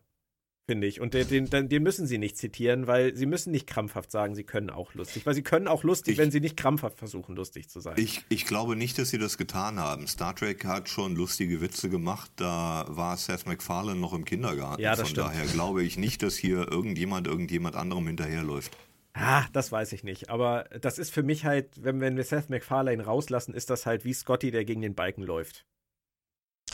[0.69, 1.01] finde ich.
[1.01, 4.45] Und den, den, den- müssen sie nicht zitieren, weil sie müssen nicht krampfhaft sagen, sie
[4.45, 5.25] können auch lustig.
[5.25, 7.95] Weil sie können auch lustig, Ich- wenn sie nicht krampfhaft versuchen, lustig zu sein.
[7.97, 10.07] Ich, ich glaube nicht, dass sie das getan haben.
[10.07, 14.83] Star Trek hat schon lustige Witze gemacht, da war Seth MacFarlane noch im Kindergarten.
[14.83, 15.29] Ja, das Von stimmt.
[15.29, 18.77] daher glaube ich nicht, dass hier irgendjemand irgendjemand anderem hinterherläuft.
[19.15, 20.31] Ah, das weiß ich nicht.
[20.31, 24.05] Aber das ist für mich halt, wenn, wenn wir Seth MacFarlane rauslassen, ist das halt
[24.05, 25.67] wie Scotty, der gegen den Balken läuft.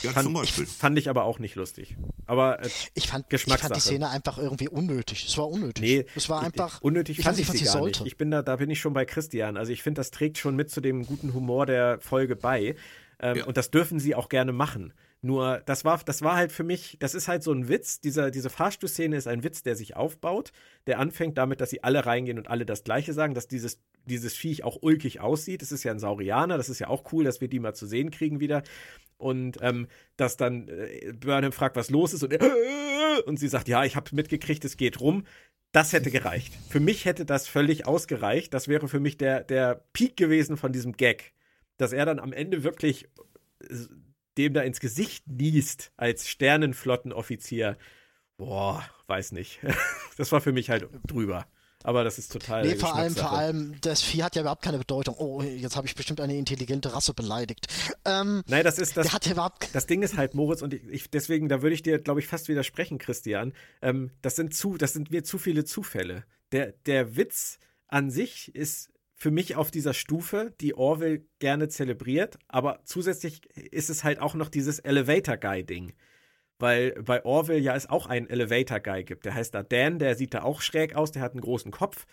[0.03, 0.65] Ja, Fand, zum Beispiel.
[0.67, 1.97] fand ich aber auch nicht lustig.
[2.27, 3.81] Aber äh, Ich fand, ich fand die.
[3.81, 5.27] Szene einfach irgendwie unnötig.
[5.27, 5.83] Es war unnötig.
[5.83, 6.81] nee, es war ich- einfach.
[6.83, 8.05] unnötig ich fand weiß ich was sie gar sollte.
[8.05, 8.13] nicht.
[8.13, 9.57] Ich bin da, da bin ich schon bei Christian.
[9.57, 12.77] Also ich finde, das trägt schon mit zu dem guten Humor der Folge bei.
[13.19, 13.45] Ähm, Ja.
[13.47, 14.93] Und das dürfen sie auch gerne machen.
[15.21, 18.01] Nur, das war, das war halt für mich, das ist halt so ein Witz.
[18.01, 20.53] Dieser, diese Fahrstuhlszene ist ein Witz, der sich aufbaut.
[20.87, 24.35] Der anfängt damit, dass sie alle reingehen und alle das Gleiche sagen, dass dieses, dieses
[24.35, 25.63] Viech auch ulkig aussieht.
[25.63, 27.87] Das ist ja ein Saurianer, das ist ja auch cool, dass wir die mal zu
[27.87, 28.63] sehen kriegen wieder.
[29.17, 32.49] Und ähm, dass dann äh, Burnham fragt, was los ist und, er,
[33.27, 35.25] und sie sagt, ja, ich habe mitgekriegt, es geht rum.
[35.73, 36.55] Das hätte gereicht.
[36.69, 38.55] Für mich hätte das völlig ausgereicht.
[38.55, 41.33] Das wäre für mich der, der Peak gewesen von diesem Gag.
[41.77, 43.09] Dass er dann am Ende wirklich
[43.69, 43.75] äh,
[44.39, 47.77] dem da ins Gesicht niest als Sternenflottenoffizier.
[48.37, 49.61] Boah, weiß nicht.
[50.17, 51.47] Das war für mich halt drüber.
[51.85, 52.67] Aber das ist total.
[52.67, 55.15] Nee, vor allem, vor allem, das Vieh hat ja überhaupt keine Bedeutung.
[55.17, 57.69] Oh, jetzt habe ich bestimmt eine intelligente Rasse beleidigt.
[58.05, 59.07] Ähm, Nein, das ist das.
[59.07, 59.69] der hat überhaupt.
[59.75, 62.27] Das Ding ist halt, Moritz, und ich, ich deswegen, da würde ich dir, glaube ich,
[62.27, 63.53] fast widersprechen, Christian.
[63.81, 66.25] Ähm, das sind zu, das sind mir zu viele Zufälle.
[66.51, 72.39] Der, der Witz an sich ist für mich auf dieser Stufe, die Orwell gerne zelebriert,
[72.47, 75.93] aber zusätzlich ist es halt auch noch dieses Elevator Guy-Ding.
[76.61, 79.25] Weil bei Orwell ja es auch einen Elevator Guy gibt.
[79.25, 82.07] Der heißt da Dan, der sieht da auch schräg aus, der hat einen großen Kopf.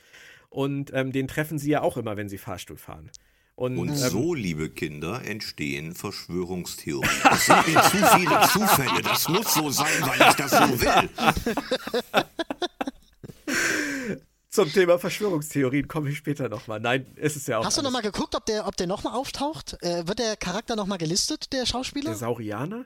[0.50, 3.12] Und ähm, den treffen sie ja auch immer, wenn sie Fahrstuhl fahren.
[3.56, 7.10] Und, Und ähm, so, liebe Kinder, entstehen Verschwörungstheorien.
[7.24, 9.02] Das sind zu viele Zufälle.
[9.04, 11.10] Das muss so sein, weil ich das so will.
[14.56, 16.80] Zum Thema Verschwörungstheorien komme ich später nochmal.
[16.80, 17.66] Nein, ist es ja auch.
[17.66, 19.76] Hast du nochmal geguckt, ob der, ob der nochmal auftaucht?
[19.82, 22.12] Äh, wird der Charakter nochmal gelistet, der Schauspieler?
[22.12, 22.86] Der Saurianer?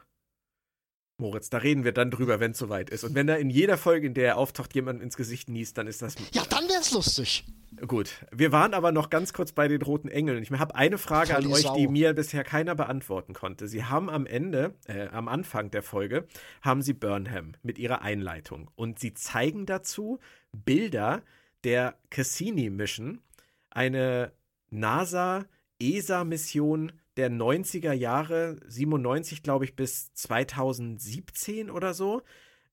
[1.19, 3.03] Moritz, da reden wir dann drüber, wenn es soweit ist.
[3.03, 5.85] Und wenn da in jeder Folge, in der er auftaucht, jemand ins Gesicht niest, dann
[5.85, 6.15] ist das.
[6.31, 7.45] Ja, dann wäre es lustig.
[7.85, 8.09] Gut.
[8.31, 10.41] Wir waren aber noch ganz kurz bei den Roten Engeln.
[10.41, 11.75] Ich habe eine Frage an euch, Sau.
[11.75, 13.67] die mir bisher keiner beantworten konnte.
[13.67, 16.25] Sie haben am Ende, äh, am Anfang der Folge,
[16.63, 18.71] haben sie Burnham mit ihrer Einleitung.
[18.75, 20.19] Und sie zeigen dazu
[20.51, 21.21] Bilder
[21.63, 23.21] der Cassini-Mission,
[23.69, 24.33] eine
[24.69, 32.23] NASA-ESA-Mission der 90er Jahre, 97 glaube ich bis 2017 oder so.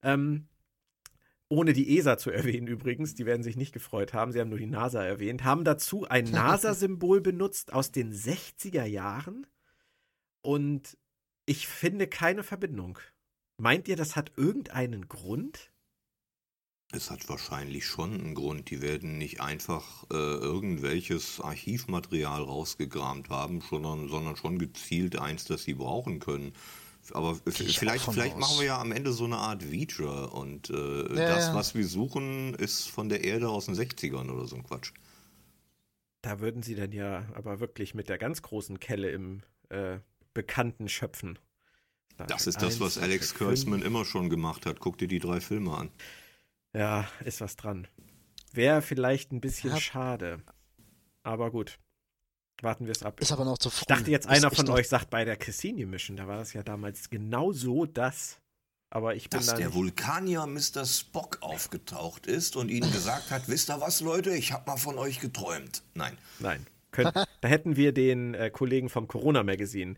[0.03, 0.49] Ähm,
[1.49, 4.59] ohne die ESA zu erwähnen übrigens, die werden sich nicht gefreut haben, sie haben nur
[4.59, 9.47] die NASA erwähnt, haben dazu ein NASA-Symbol benutzt aus den 60er Jahren
[10.43, 10.97] und
[11.47, 12.99] ich finde keine Verbindung.
[13.59, 15.73] Meint ihr, das hat irgendeinen Grund?
[16.93, 18.71] Es hat wahrscheinlich schon einen Grund.
[18.71, 25.65] Die werden nicht einfach äh, irgendwelches Archivmaterial rausgekramt haben, sondern, sondern schon gezielt eins, das
[25.65, 26.53] sie brauchen können.
[27.13, 31.37] Aber vielleicht, vielleicht machen wir ja am Ende so eine Art Feature und äh, ja,
[31.37, 34.93] das, was wir suchen, ist von der Erde aus den 60ern oder so ein Quatsch.
[36.23, 39.99] Da würden sie dann ja aber wirklich mit der ganz großen Kelle im äh,
[40.35, 41.39] Bekannten schöpfen.
[42.17, 44.81] Da das ist das, was Alex Kurtzman immer schon gemacht hat.
[44.81, 45.91] Guck dir die drei Filme an.
[46.77, 47.89] Ja, ist was dran.
[48.53, 49.81] Wäre vielleicht ein bisschen ja.
[49.81, 50.43] schade.
[51.23, 51.79] Aber gut.
[52.61, 53.19] Warten wir es ab.
[53.21, 53.81] Ist aber noch zu früh.
[53.81, 56.63] Ich dachte jetzt, einer von euch sagt bei der Cassini Mission, da war das ja
[56.63, 58.41] damals genau so das.
[58.91, 60.85] Aber ich bin Dass der Vulkanier Mr.
[60.85, 64.99] Spock aufgetaucht ist und ihnen gesagt hat, wisst ihr was, Leute, ich habe mal von
[64.99, 65.83] euch geträumt.
[65.95, 66.17] Nein.
[66.39, 66.67] Nein.
[66.93, 69.97] Könnt, da hätten wir den äh, Kollegen vom Corona Magazine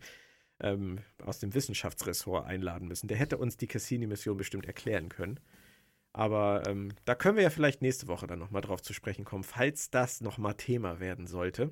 [0.61, 3.07] ähm, aus dem Wissenschaftsressort einladen müssen.
[3.07, 5.39] Der hätte uns die Cassini-Mission bestimmt erklären können.
[6.13, 9.43] Aber ähm, da können wir ja vielleicht nächste Woche dann nochmal drauf zu sprechen kommen,
[9.43, 11.71] falls das nochmal Thema werden sollte.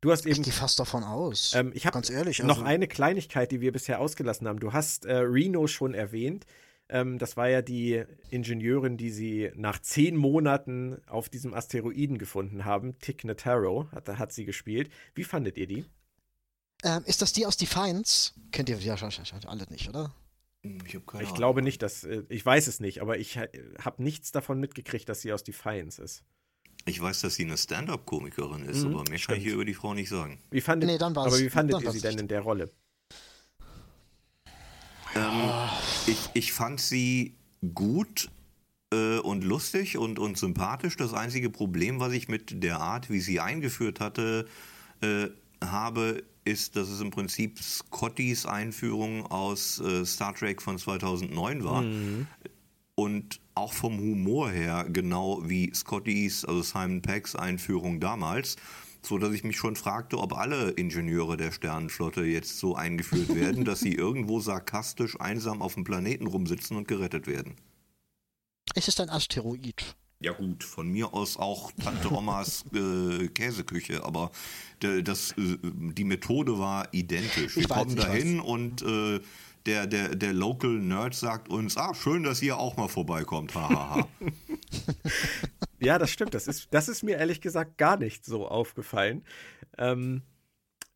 [0.00, 0.36] Du hast eben.
[0.36, 1.54] Ich gehe fast davon aus.
[1.54, 4.60] Ähm, ich habe ehrlich noch also, eine Kleinigkeit, die wir bisher ausgelassen haben.
[4.60, 6.44] Du hast äh, Reno schon erwähnt.
[6.90, 12.66] Ähm, das war ja die Ingenieurin, die sie nach zehn Monaten auf diesem Asteroiden gefunden
[12.66, 12.98] haben.
[12.98, 14.90] Tick Notaro hat, hat sie gespielt.
[15.14, 15.86] Wie fandet ihr die?
[16.82, 18.34] Ähm, ist das die aus Defiance?
[18.52, 18.96] Kennt ihr ja
[19.46, 20.14] alle nicht, oder?
[20.64, 22.04] Hm, ich, ich glaube nicht, dass.
[22.04, 26.02] Äh, ich weiß es nicht, aber ich habe nichts davon mitgekriegt, dass sie aus Defiance
[26.02, 26.24] ist.
[26.86, 29.74] Ich weiß, dass sie eine Stand-up-Komikerin ist, mhm, aber mehr kann ich hier über die
[29.74, 30.38] Frau nicht sagen.
[30.50, 32.70] Wie fandet, nee, aber wie fandet ihr sie denn in der Rolle?
[35.14, 35.50] Ähm,
[36.06, 37.36] ich, ich fand sie
[37.74, 38.30] gut
[38.92, 40.96] äh, und lustig und, und sympathisch.
[40.96, 44.46] Das einzige Problem, was ich mit der Art, wie sie eingeführt hatte,
[45.00, 45.28] äh,
[45.64, 51.82] habe, ist, dass es im Prinzip Scottys Einführung aus äh, Star Trek von 2009 war.
[51.82, 52.26] Mhm.
[52.96, 58.56] Und auch vom Humor her genau wie Scottys, also Simon Peggs Einführung damals.
[59.02, 63.64] So dass ich mich schon fragte, ob alle Ingenieure der Sternenflotte jetzt so eingeführt werden,
[63.64, 67.54] dass sie irgendwo sarkastisch einsam auf dem Planeten rumsitzen und gerettet werden.
[68.74, 69.96] Es ist ein Asteroid.
[70.24, 74.30] Ja gut, von mir aus auch Tante Omas äh, Käseküche, aber
[74.80, 77.56] das, äh, die Methode war identisch.
[77.56, 79.20] Wir kommen dahin und äh,
[79.66, 83.54] der, der, der Local Nerd sagt uns, ah, schön, dass ihr auch mal vorbeikommt.
[83.54, 84.08] Hahaha.
[85.78, 86.32] ja, das stimmt.
[86.32, 89.24] Das ist, das ist mir ehrlich gesagt gar nicht so aufgefallen.
[89.76, 90.22] Ähm,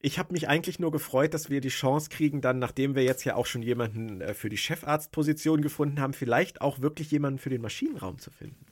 [0.00, 3.24] ich habe mich eigentlich nur gefreut, dass wir die Chance kriegen, dann, nachdem wir jetzt
[3.24, 7.50] ja auch schon jemanden äh, für die Chefarztposition gefunden haben, vielleicht auch wirklich jemanden für
[7.50, 8.64] den Maschinenraum zu finden.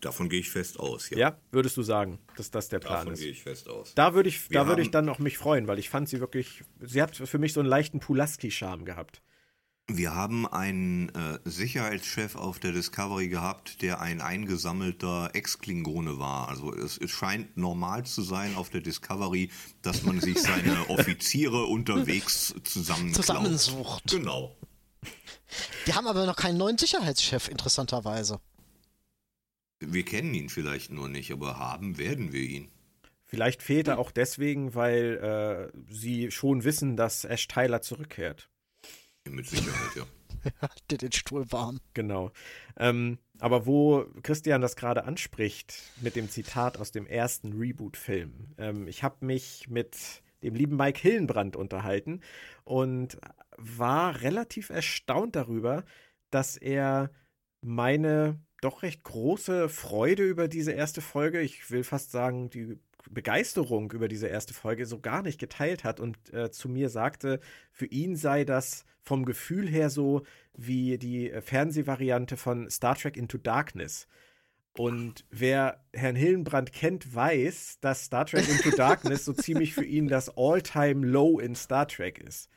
[0.00, 1.18] Davon gehe ich fest aus, ja.
[1.18, 3.20] Ja, würdest du sagen, dass das der Plan Davon ist?
[3.20, 3.94] Davon gehe ich fest aus.
[3.94, 6.62] Da würde ich, da würde ich dann auch mich freuen, weil ich fand sie wirklich,
[6.80, 9.22] sie hat für mich so einen leichten Pulaski-Charme gehabt.
[9.92, 16.48] Wir haben einen äh, Sicherheitschef auf der Discovery gehabt, der ein eingesammelter Ex-Klingone war.
[16.48, 19.50] Also es, es, scheint normal zu sein auf der Discovery,
[19.82, 24.04] dass man sich seine Offiziere unterwegs zusammen zusammensucht.
[24.08, 24.56] Genau.
[25.84, 28.38] Wir haben aber noch keinen neuen Sicherheitschef, interessanterweise.
[29.80, 32.68] Wir kennen ihn vielleicht nur nicht, aber haben werden wir ihn.
[33.24, 38.50] Vielleicht fehlt er auch deswegen, weil äh, sie schon wissen, dass Ash Tyler zurückkehrt.
[39.28, 40.04] Mit Sicherheit, ja.
[40.90, 41.80] Der den Stuhl warm.
[41.94, 42.32] Genau.
[42.76, 48.54] Ähm, aber wo Christian das gerade anspricht, mit dem Zitat aus dem ersten Reboot-Film.
[48.58, 52.20] Ähm, ich habe mich mit dem lieben Mike Hillenbrand unterhalten
[52.64, 53.18] und
[53.56, 55.84] war relativ erstaunt darüber,
[56.30, 57.10] dass er
[57.60, 61.40] meine doch recht große Freude über diese erste Folge.
[61.40, 62.78] Ich will fast sagen, die
[63.10, 67.40] Begeisterung über diese erste Folge so gar nicht geteilt hat und äh, zu mir sagte,
[67.72, 70.22] für ihn sei das vom Gefühl her so
[70.54, 74.06] wie die Fernsehvariante von Star Trek Into Darkness.
[74.76, 80.06] Und wer Herrn Hillenbrand kennt, weiß, dass Star Trek Into Darkness so ziemlich für ihn
[80.06, 82.48] das All-Time-Low in Star Trek ist.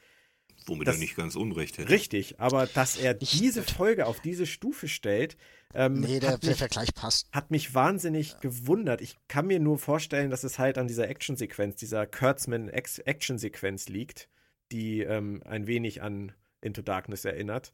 [0.66, 1.90] Womit das, er nicht ganz unrecht hätte.
[1.90, 5.36] Richtig, aber dass er diese Folge auf diese Stufe stellt,
[5.76, 7.28] ähm, nee, der, hat, der mich, Vergleich passt.
[7.32, 9.02] hat mich wahnsinnig gewundert.
[9.02, 14.30] Ich kann mir nur vorstellen, dass es halt an dieser Actionsequenz, dieser Kurtzman-Actionsequenz liegt,
[14.72, 17.74] die ähm, ein wenig an Into Darkness erinnert.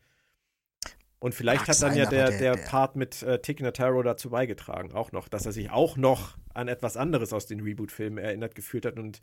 [1.19, 3.59] Und vielleicht Mag hat dann sein, ja der, der- der, der- Part mit äh, Tic
[3.59, 7.59] Notaro dazu beigetragen, auch noch, dass er sich auch noch an etwas anderes aus den
[7.59, 9.21] Reboot-Filmen erinnert gefühlt hat und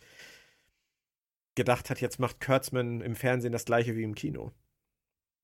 [1.56, 4.52] gedacht hat, jetzt macht Kurtzman im Fernsehen das gleiche wie im Kino.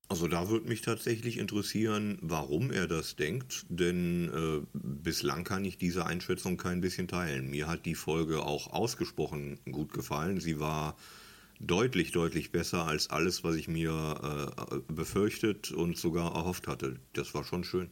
[0.08, 5.78] Also da würde mich tatsächlich interessieren, warum er das denkt, denn äh, bislang kann ich
[5.78, 7.48] diese Einschätzung kein bisschen teilen.
[7.48, 10.38] Mir hat die Folge auch ausgesprochen gut gefallen.
[10.38, 10.96] Sie war
[11.60, 17.00] deutlich, deutlich besser als alles, was ich mir äh, befürchtet und sogar erhofft hatte.
[17.14, 17.88] Das war schon schön.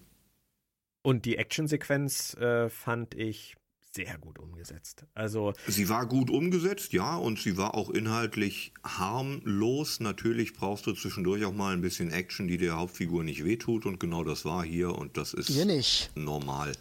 [1.02, 3.56] Und die Actionsequenz äh, fand ich
[3.93, 5.05] sehr gut umgesetzt.
[5.14, 9.99] Also Sie war gut umgesetzt, ja, und sie war auch inhaltlich harmlos.
[10.01, 13.99] Natürlich brauchst du zwischendurch auch mal ein bisschen Action, die der Hauptfigur nicht wehtut, und
[13.99, 16.11] genau das war hier, und das ist Ihr nicht.
[16.14, 16.72] normal.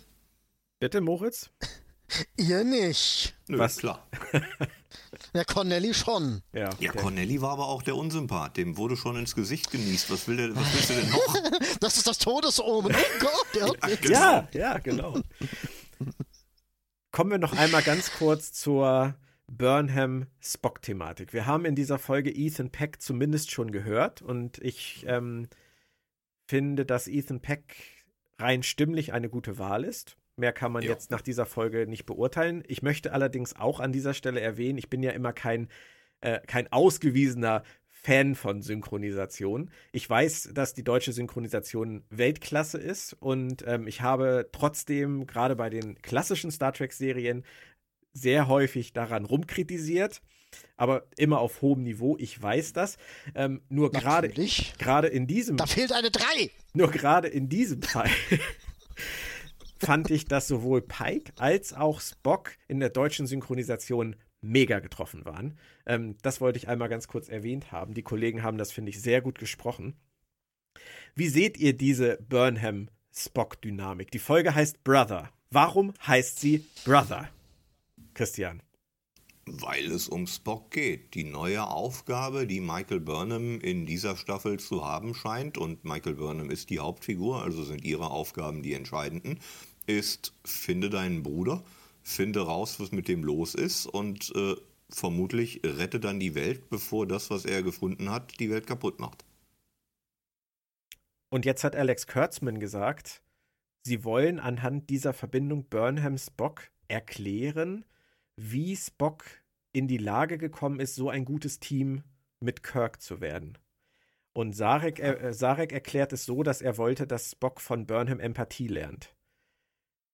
[0.80, 1.50] bitte, Moritz?
[2.38, 3.36] Ihr nicht.
[3.48, 3.78] Nö, Was?
[3.78, 4.08] klar.
[5.36, 6.42] Der Cornelli schon.
[6.54, 8.58] Ja, Ja, Cornelli war aber auch der Unsympath.
[8.58, 10.10] Dem wurde schon ins Gesicht genießt.
[10.12, 11.60] Was will der, was willst du denn noch?
[11.80, 12.92] Das ist das Todesomen.
[12.96, 14.10] Oh Gott, der hat nichts.
[14.10, 15.20] Ja, ja, genau.
[17.12, 19.16] Kommen wir noch einmal ganz kurz zur
[19.48, 21.34] Burnham-Spock-Thematik.
[21.34, 25.48] Wir haben in dieser Folge Ethan Peck zumindest schon gehört und ich ähm,
[26.48, 27.76] finde, dass Ethan Peck
[28.38, 30.18] rein stimmlich eine gute Wahl ist.
[30.36, 30.92] Mehr kann man Ja.
[30.92, 32.64] jetzt nach dieser Folge nicht beurteilen.
[32.68, 35.68] Ich möchte allerdings auch an dieser Stelle erwähnen, ich bin ja immer kein,
[36.22, 37.64] äh, kein ausgewiesener
[38.02, 39.72] Fan von Synchronisation.
[39.92, 45.70] Ich weiß, dass die deutsche Synchronisation Weltklasse ist und ähm, ich habe trotzdem gerade bei
[45.70, 47.44] den klassischen Star Trek-Serien
[48.14, 50.22] sehr häufig daran rumkritisiert,
[50.78, 52.16] aber immer auf hohem Niveau.
[52.20, 52.98] Ich weiß das.
[53.36, 54.30] Ähm, nur gerade
[54.78, 56.24] gerade in diesem Da fehlt eine 3.
[56.74, 58.10] nur gerade in diesem Fall
[59.78, 65.58] fand ich, dass sowohl Pike als auch Spock in der deutschen Synchronisation mega getroffen waren.
[65.86, 67.94] Ähm, das wollte ich einmal ganz kurz erwähnt haben.
[67.94, 69.96] Die Kollegen haben das, finde ich, sehr gut gesprochen.
[71.16, 74.12] Wie seht ihr diese Burnham-Spock-Dynamik?
[74.12, 75.30] Die Folge heißt Brother.
[75.52, 77.30] Warum heißt sie Brother?
[78.14, 78.62] Christian.
[79.46, 81.16] Weil es um Spock geht.
[81.16, 86.52] Die neue Aufgabe, die Michael Burnham in dieser Staffel zu haben scheint, und Michael Burnham
[86.52, 89.40] ist die Hauptfigur, also sind ihre Aufgaben die entscheidenden,
[89.88, 91.64] ist, finde deinen Bruder,
[92.02, 94.56] finde raus, was mit dem los ist und äh,
[94.90, 99.26] vermutlich rette dann die Welt, bevor das, was er gefunden hat, die Welt kaputt macht.
[101.30, 103.22] Und jetzt hat Alex Kurtzman gesagt,
[103.84, 107.86] sie wollen anhand dieser Verbindung Burnham-Spock erklären,
[108.36, 109.26] wie Spock
[109.72, 112.04] in die Lage gekommen ist, so ein gutes Team
[112.40, 113.58] mit Kirk zu werden.
[114.34, 118.68] Und Sarek, äh, Sarek erklärt es so, dass er wollte, dass Spock von Burnham Empathie
[118.68, 119.16] lernt.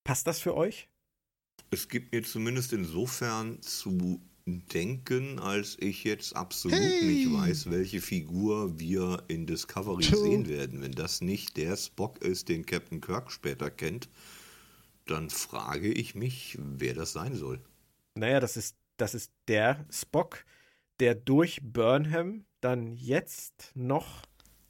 [0.03, 0.89] Passt das für euch?
[1.71, 7.03] Es gibt mir zumindest insofern zu denken, als ich jetzt absolut Hey!
[7.03, 10.21] nicht weiß, welche Figur wir in Discovery True.
[10.21, 10.81] sehen werden.
[10.81, 14.07] Wenn das nicht der Spock ist, den Captain Kirk später kennt,
[15.07, 17.59] dann frage ich mich, wer das sein soll.
[18.15, 20.45] Naja, das ist, das ist der Spock,
[20.99, 24.21] der durch Burnham dann jetzt noch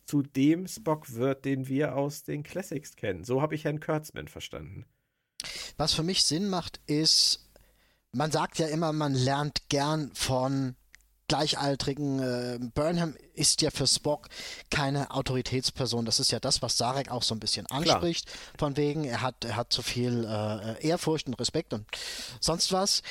[0.05, 3.23] zu dem Spock wird, den wir aus den Classics kennen.
[3.23, 4.85] So habe ich Herrn Kurtzman verstanden.
[5.77, 7.39] Was für mich Sinn macht, ist,
[8.11, 10.75] man sagt ja immer, man lernt gern von
[11.27, 12.19] Gleichaltrigen.
[12.19, 14.29] Äh, Burnham ist ja für Spock
[14.69, 16.05] keine Autoritätsperson.
[16.05, 18.31] Das ist ja das, was Sarek auch so ein bisschen anspricht.
[18.57, 21.85] Von wegen, er hat, er hat zu viel äh, Ehrfurcht und Respekt und
[22.39, 23.01] sonst was.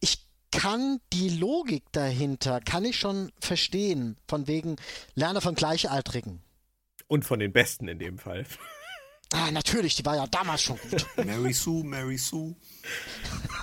[0.00, 4.16] Ich kann die Logik dahinter, kann ich schon verstehen.
[4.28, 4.76] Von wegen,
[5.14, 6.42] lerne von Gleichaltrigen.
[7.08, 8.46] Und von den Besten in dem Fall.
[9.32, 11.06] Ah, natürlich, die war ja damals schon gut.
[11.24, 12.54] Mary Sue, Mary Sue.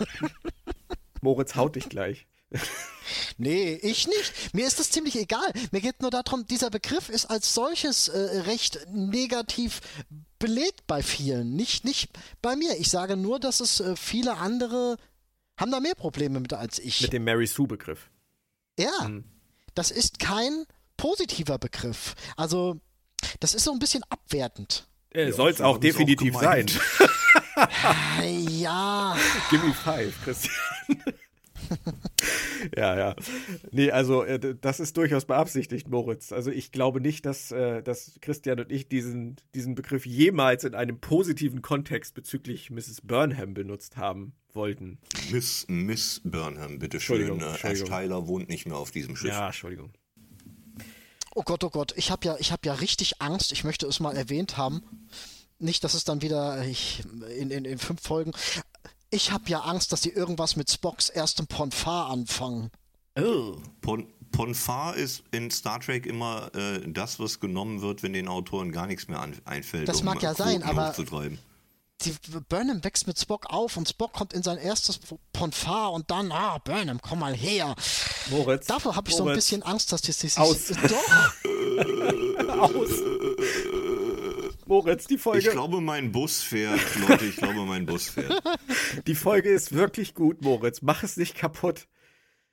[1.21, 2.27] Moritz haut dich gleich.
[3.37, 4.53] Nee, ich nicht.
[4.55, 5.51] Mir ist das ziemlich egal.
[5.71, 9.81] Mir geht nur darum, dieser Begriff ist als solches äh, recht negativ
[10.39, 11.55] belegt bei vielen.
[11.55, 12.09] Nicht, nicht
[12.41, 12.77] bei mir.
[12.77, 14.97] Ich sage nur, dass es äh, viele andere
[15.57, 17.01] haben da mehr Probleme mit als ich.
[17.01, 18.09] Mit dem Mary Sue-Begriff.
[18.79, 19.25] ja, Hm.
[19.75, 20.65] das ist kein
[20.97, 22.15] positiver Begriff.
[22.37, 22.79] Also,
[23.41, 24.87] das ist so ein bisschen abwertend.
[25.13, 26.65] Äh, Ja, Soll es auch ich's auch definitiv sein.
[27.55, 29.17] Ah, ja,
[29.49, 30.53] Gimme five, Christian.
[32.75, 33.15] ja, ja.
[33.71, 36.31] Nee, also äh, das ist durchaus beabsichtigt, Moritz.
[36.31, 40.73] Also ich glaube nicht, dass, äh, dass Christian und ich diesen, diesen Begriff jemals in
[40.75, 43.01] einem positiven Kontext bezüglich Mrs.
[43.03, 44.97] Burnham benutzt haben wollten.
[45.31, 47.21] Miss, Miss Burnham, bitteschön.
[47.21, 47.89] Entschuldigung, Äh, Ash Entschuldigung.
[47.89, 49.29] Tyler wohnt nicht mehr auf diesem Schiff.
[49.31, 49.91] Ja, Entschuldigung.
[51.39, 53.53] Oh Gott, oh Gott, ich habe ja, ich habe ja richtig Angst.
[53.53, 54.83] Ich möchte es mal erwähnt haben.
[55.57, 57.01] Nicht, dass es dann wieder ich,
[57.37, 58.33] in, in, in fünf Folgen.
[59.09, 62.71] Ich habe ja Angst, dass sie irgendwas mit Spocks erstem Ponfar anfangen.
[63.17, 63.55] Oh.
[63.79, 68.73] Pon Ponfar ist in Star Trek immer äh, das, was genommen wird, wenn den Autoren
[68.73, 69.87] gar nichts mehr an, einfällt.
[69.87, 70.93] Das um mag ja sein, aber
[72.01, 72.15] die,
[72.47, 74.99] Burnham wächst mit Spock auf und Spock kommt in sein erstes
[75.33, 77.75] Ponfar und dann, ah, Burnham, komm mal her.
[78.29, 78.67] Moritz.
[78.67, 79.25] Dafür habe ich Moritz.
[79.25, 80.37] so ein bisschen Angst, dass die sich.
[80.37, 80.67] Aus.
[80.87, 81.33] Doch.
[82.49, 82.89] Aus.
[84.69, 85.39] Moritz, die Folge.
[85.39, 88.41] Ich glaube, mein Bus fährt, Leute, ich glaube, mein Bus fährt.
[89.07, 90.83] Die Folge ist wirklich gut, Moritz.
[90.83, 91.87] Mach es nicht kaputt.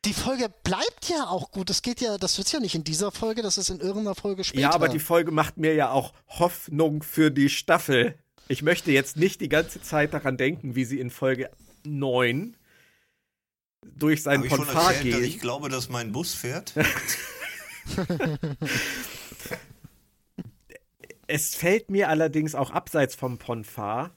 [0.06, 1.68] Die Folge bleibt ja auch gut.
[1.68, 4.44] Das geht ja, das wird ja nicht in dieser Folge, das ist in irgendeiner Folge
[4.44, 4.62] später.
[4.62, 8.18] Ja, aber die Folge macht mir ja auch Hoffnung für die Staffel.
[8.48, 11.50] Ich möchte jetzt nicht die ganze Zeit daran denken, wie sie in Folge
[11.84, 12.56] 9
[13.84, 15.20] durch seinen Ponfar geht.
[15.20, 16.74] Ich glaube, dass mein Bus fährt.
[21.26, 24.16] es fällt mir allerdings auch abseits vom Ponfar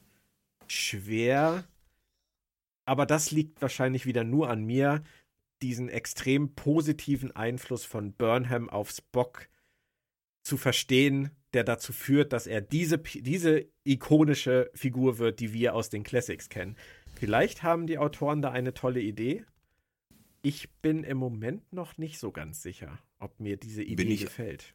[0.67, 1.67] schwer,
[2.85, 5.03] aber das liegt wahrscheinlich wieder nur an mir,
[5.61, 9.49] diesen extrem positiven Einfluss von Burnham auf Spock
[10.43, 15.89] zu verstehen, der dazu führt, dass er diese, diese ikonische Figur wird, die wir aus
[15.89, 16.75] den Classics kennen.
[17.15, 19.43] Vielleicht haben die Autoren da eine tolle Idee.
[20.41, 24.73] Ich bin im Moment noch nicht so ganz sicher, ob mir diese Idee ich, gefällt.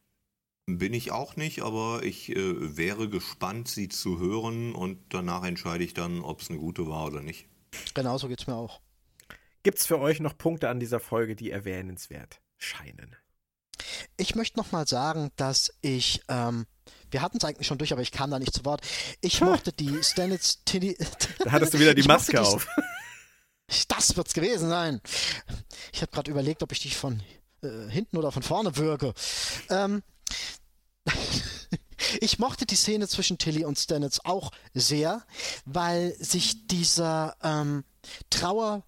[0.67, 5.83] Bin ich auch nicht, aber ich äh, wäre gespannt, sie zu hören und danach entscheide
[5.83, 7.47] ich dann, ob es eine gute war oder nicht.
[7.93, 8.81] Genau, so geht es mir auch.
[9.63, 13.15] Gibt es für euch noch Punkte an dieser Folge, die erwähnenswert scheinen?
[14.17, 16.65] Ich möchte noch mal sagen, dass ich, ähm,
[17.11, 18.81] wir hatten es eigentlich schon durch, aber ich kam da nicht zu Wort.
[19.21, 20.97] Ich mochte die Stanitz Tilly.
[21.43, 22.67] Da hattest du wieder die Maske auf.
[23.87, 25.01] Das wird's gewesen sein.
[25.91, 27.21] Ich habe gerade überlegt, ob ich dich von
[27.61, 29.13] äh, hinten oder von vorne würge.
[29.69, 30.03] Ähm,
[32.19, 35.25] ich mochte die Szene zwischen Tilly und Stanitz auch sehr,
[35.65, 37.83] weil sich dieser ähm,
[38.29, 38.83] Trauer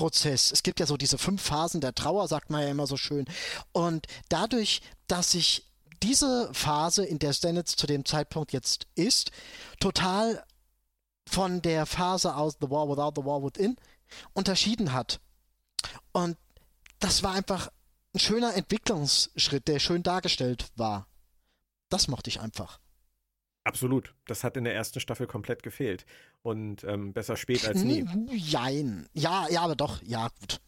[0.00, 0.50] Prozess.
[0.50, 3.26] Es gibt ja so diese fünf Phasen der Trauer, sagt man ja immer so schön.
[3.72, 5.66] Und dadurch, dass sich
[6.02, 9.30] diese Phase, in der Stanitz zu dem Zeitpunkt jetzt ist,
[9.78, 10.42] total
[11.28, 13.76] von der Phase aus The War Without, The War Within
[14.32, 15.20] unterschieden hat.
[16.12, 16.38] Und
[16.98, 17.70] das war einfach
[18.14, 21.08] ein schöner Entwicklungsschritt, der schön dargestellt war.
[21.90, 22.80] Das mochte ich einfach.
[23.64, 24.14] Absolut.
[24.26, 26.06] Das hat in der ersten Staffel komplett gefehlt.
[26.42, 28.06] Und ähm, besser spät als nie.
[28.32, 29.06] Jein.
[29.12, 30.60] Ja, ja, aber doch, ja, gut.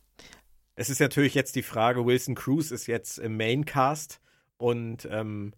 [0.75, 4.21] Es ist natürlich jetzt die Frage, Wilson Cruz ist jetzt im Maincast
[4.57, 5.53] und ähm,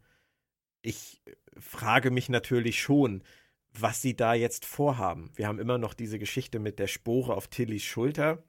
[0.82, 1.22] ich
[1.56, 3.22] frage mich natürlich schon,
[3.72, 5.30] was sie da jetzt vorhaben.
[5.34, 8.42] Wir haben immer noch diese Geschichte mit der Spore auf Tillys Schulter.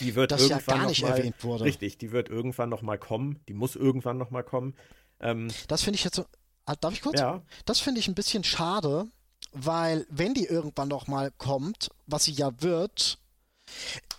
[0.00, 1.64] Die wird das irgendwann ja gar nicht mal, erwähnt wurde.
[1.64, 3.40] Richtig, die wird irgendwann noch mal kommen.
[3.48, 4.74] Die muss irgendwann noch mal kommen.
[5.20, 6.24] Ähm, das finde ich jetzt so.
[6.66, 7.18] Ah, darf ich kurz?
[7.18, 7.42] Ja.
[7.64, 9.06] Das finde ich ein bisschen schade,
[9.52, 13.18] weil wenn die irgendwann noch mal kommt, was sie ja wird,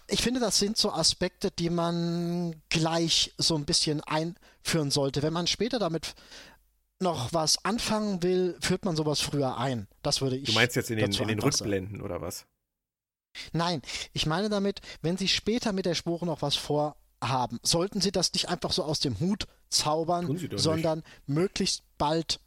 [0.08, 5.22] ich finde, das sind so Aspekte, die man gleich so ein bisschen einführen sollte.
[5.22, 6.16] Wenn man später damit
[7.00, 9.88] noch was anfangen will, führt man sowas früher ein.
[10.02, 10.46] Das würde ich.
[10.46, 12.46] Du meinst jetzt in den, in den Rückblenden oder was?
[13.54, 13.82] Nein,
[14.14, 16.56] ich meine damit, wenn sie später mit der Spore noch was
[17.20, 21.08] vorhaben, sollten sie das nicht einfach so aus dem Hut zaubern, sondern nicht.
[21.28, 22.40] möglichst bald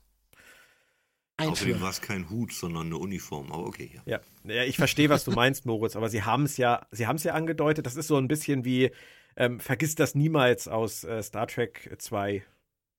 [1.37, 1.53] einführen.
[1.53, 4.01] Außerdem war es kein Hut, sondern eine Uniform, aber okay.
[4.07, 7.07] Ja, ja, ja ich verstehe, was du meinst, Moritz, aber sie haben es ja, sie
[7.07, 8.91] haben es ja angedeutet, das ist so ein bisschen wie,
[9.37, 12.43] ähm, vergiss das niemals aus äh, Star Trek 2.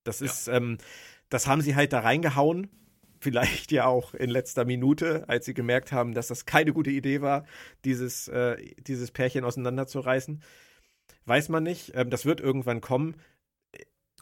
[0.03, 0.55] Das ist, ja.
[0.55, 0.77] ähm,
[1.29, 2.69] das haben sie halt da reingehauen,
[3.19, 7.21] vielleicht ja auch in letzter Minute, als sie gemerkt haben, dass das keine gute Idee
[7.21, 7.45] war,
[7.85, 10.41] dieses, äh, dieses Pärchen auseinanderzureißen.
[11.25, 11.91] Weiß man nicht.
[11.95, 13.15] Ähm, das wird irgendwann kommen.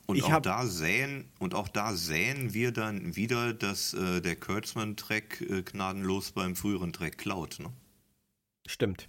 [0.10, 4.36] Und ich auch da säen und auch da säen wir dann wieder, dass äh, der
[4.36, 7.60] Kurtzman-Track äh, gnadenlos beim früheren Track klaut.
[7.60, 7.72] Ne?
[8.66, 9.08] Stimmt,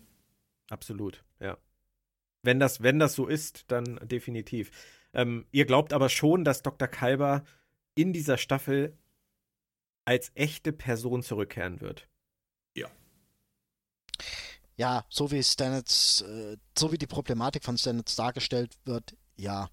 [0.68, 1.56] absolut, ja.
[2.42, 4.70] Wenn das, wenn das so ist, dann definitiv.
[5.14, 6.86] Ähm, ihr glaubt aber schon, dass Dr.
[6.86, 7.44] Kalber
[7.94, 8.98] in dieser Staffel
[10.04, 12.09] als echte Person zurückkehren wird.
[14.80, 15.04] Ja.
[15.10, 19.68] So wie Stanitz, äh, so wie die Problematik von Stanitz dargestellt wird, ja.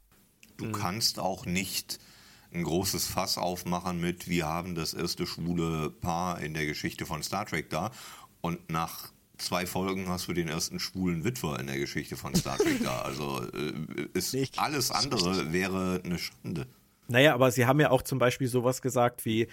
[0.58, 0.74] Du mhm.
[0.74, 2.00] kannst auch nicht
[2.54, 7.24] ein großes Fass aufmachen mit, wir haben das erste schwule Paar in der Geschichte von
[7.24, 7.92] Star Trek da
[8.42, 12.58] und nach zwei Folgen hast du den ersten schwulen Witwer in der Geschichte von Star
[12.58, 13.04] Trek da.
[13.04, 16.68] Also äh, ist, alles andere wäre eine Schande.
[17.08, 19.48] Naja, aber sie haben ja auch zum Beispiel sowas gesagt wie,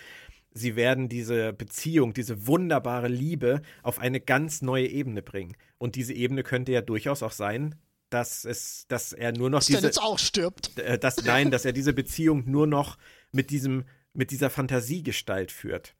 [0.54, 5.56] sie werden diese Beziehung, diese wunderbare Liebe auf eine ganz neue Ebene bringen.
[5.78, 7.74] Und diese Ebene könnte ja durchaus auch sein,
[8.08, 10.78] dass es, dass er nur noch Dass diese, jetzt auch stirbt.
[10.78, 12.96] äh, dass, nein, dass er diese Beziehung nur noch
[13.32, 15.96] mit diesem, mit dieser Fantasiegestalt führt.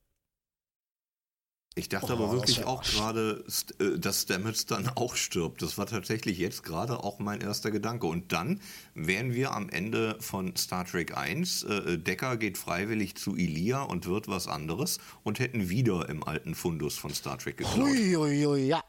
[1.77, 3.45] Ich dachte Oh, aber wirklich auch gerade,
[3.81, 5.61] äh, dass Stamets dann auch stirbt.
[5.61, 8.07] Das war tatsächlich jetzt gerade auch mein erster Gedanke.
[8.07, 8.61] Und dann
[8.95, 11.65] wären wir am Ende von Star Trek 1.
[11.65, 16.55] Äh, Decker geht freiwillig zu Ilia und wird was anderes und hätten wieder im alten
[16.55, 17.89] Fundus von Star Trek geklaut.
[17.89, 18.81] Huiuiui, ja.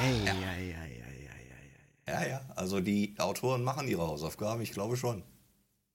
[0.00, 1.28] Ei, ei, ei, ei, ei,
[2.06, 2.12] ei.
[2.12, 2.40] Ja, ja.
[2.54, 5.24] Also die Autoren machen ihre Hausaufgaben, ich glaube schon.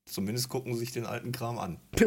[0.04, 1.80] Zumindest gucken sie sich den alten Kram an.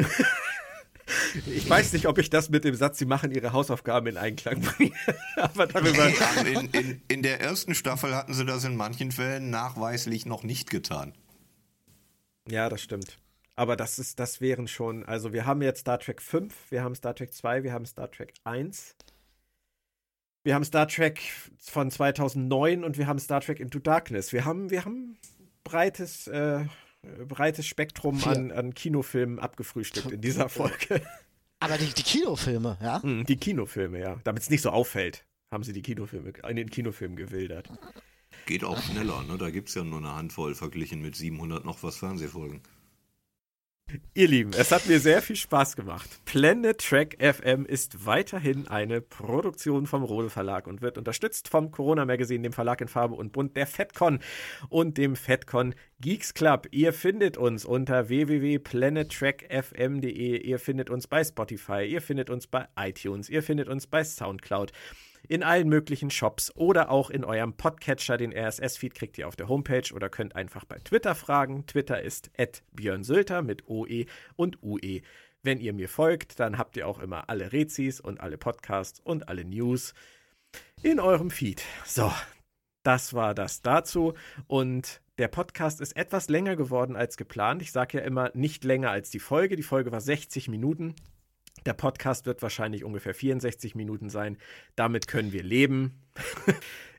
[1.48, 4.62] Ich weiß nicht, ob ich das mit dem Satz, sie machen ihre Hausaufgaben in Einklang
[4.62, 4.94] bringe.
[5.36, 6.08] Aber darüber.
[6.46, 10.70] in, in, in der ersten Staffel hatten sie das in manchen Fällen nachweislich noch nicht
[10.70, 11.14] getan.
[12.50, 13.20] Ja, das stimmt.
[13.56, 16.96] Aber das ist, das wären schon, also wir haben jetzt Star Trek 5, wir haben
[16.96, 18.96] Star Trek 2, wir haben Star Trek 1.
[20.44, 21.22] Wir haben Star Trek
[21.60, 24.34] von 2009 und wir haben Star Trek Into Darkness.
[24.34, 25.18] Wir haben, wir haben
[25.64, 26.66] breites, äh,
[27.28, 28.32] breites Spektrum Vier.
[28.32, 31.02] an, an Kinofilmen abgefrühstückt in dieser Folge.
[31.60, 33.02] Aber die, die Kinofilme, ja?
[33.02, 34.20] Hm, die Kinofilme, ja.
[34.24, 37.70] Damit es nicht so auffällt, haben sie die Kinofilme, in den Kinofilmen gewildert.
[38.46, 39.38] Geht auch schneller, ne?
[39.38, 42.62] Da gibt es ja nur eine Handvoll verglichen mit 700 noch was Fernsehfolgen.
[44.16, 46.10] Ihr Lieben, es hat mir sehr viel Spaß gemacht.
[46.26, 52.06] Planet Track FM ist weiterhin eine Produktion vom Rode Verlag und wird unterstützt vom Corona
[52.06, 54.20] Magazine, dem Verlag in Farbe und Bunt, der FedCon
[54.70, 56.68] und dem FedCon Geeks Club.
[56.72, 60.38] Ihr findet uns unter www.planettrackfm.de.
[60.38, 64.74] Ihr findet uns bei Spotify, ihr findet uns bei iTunes, ihr findet uns bei Soundcloud
[65.28, 68.18] in allen möglichen Shops oder auch in eurem Podcatcher.
[68.18, 71.66] Den RSS-Feed kriegt ihr auf der Homepage oder könnt einfach bei Twitter fragen.
[71.66, 72.32] Twitter ist
[72.72, 74.06] Björn Sülter mit OE
[74.36, 75.02] und UE.
[75.42, 79.28] Wenn ihr mir folgt, dann habt ihr auch immer alle Rezis und alle Podcasts und
[79.28, 79.94] alle News
[80.82, 81.64] in eurem Feed.
[81.86, 82.12] So,
[82.84, 84.14] das war das dazu.
[84.48, 87.62] Und der Podcast ist etwas länger geworden als geplant.
[87.62, 89.56] Ich sage ja immer nicht länger als die Folge.
[89.56, 90.96] Die Folge war 60 Minuten.
[91.66, 94.38] Der Podcast wird wahrscheinlich ungefähr 64 Minuten sein.
[94.76, 96.02] Damit können wir leben.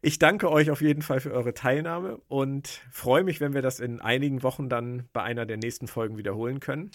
[0.06, 3.80] Ich danke euch auf jeden Fall für eure Teilnahme und freue mich, wenn wir das
[3.80, 6.90] in einigen Wochen dann bei einer der nächsten Folgen wiederholen können.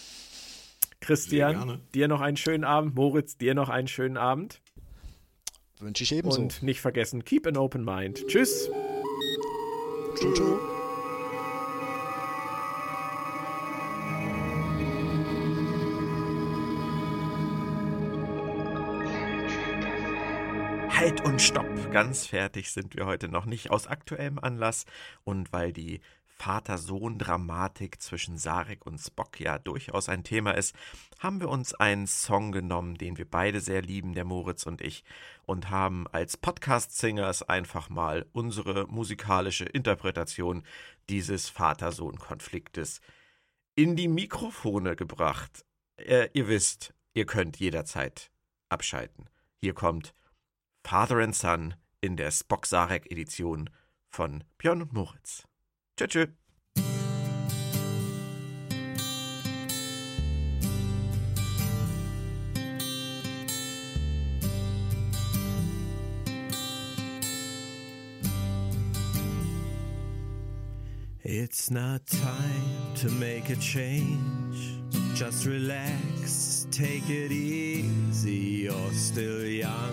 [1.00, 2.94] Christian, dir noch einen schönen Abend.
[2.94, 4.60] Moritz, dir noch einen schönen Abend.
[5.80, 6.40] Wünsche ich ebenso.
[6.40, 8.28] Und nicht vergessen, keep an open mind.
[8.28, 8.70] Tschüss.
[10.14, 10.40] Tschüss.
[21.00, 21.90] Halt und stopp.
[21.92, 24.84] Ganz fertig sind wir heute noch nicht aus aktuellem Anlass
[25.24, 26.02] und weil die
[26.36, 30.76] Vater-Sohn-Dramatik zwischen Sarek und Spock ja durchaus ein Thema ist,
[31.18, 35.02] haben wir uns einen Song genommen, den wir beide sehr lieben, der Moritz und ich,
[35.46, 40.64] und haben als Podcast-Singers einfach mal unsere musikalische Interpretation
[41.08, 43.00] dieses Vater-Sohn-Konfliktes
[43.74, 45.64] in die Mikrofone gebracht.
[45.96, 48.30] Äh, ihr wisst, ihr könnt jederzeit
[48.68, 49.30] abschalten.
[49.56, 50.12] Hier kommt
[50.84, 52.66] Father and Son in der Spock
[53.10, 53.70] Edition
[54.08, 55.44] von Björn und Moritz.
[55.96, 56.26] Tschö, tschö.
[71.32, 74.80] It's not time to make a change.
[75.14, 78.64] Just relax, take it easy.
[78.64, 79.92] You're still young,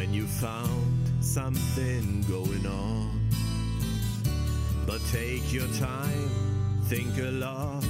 [0.00, 3.20] when you found something going on.
[4.86, 6.30] But take your time,
[6.84, 7.84] think a lot,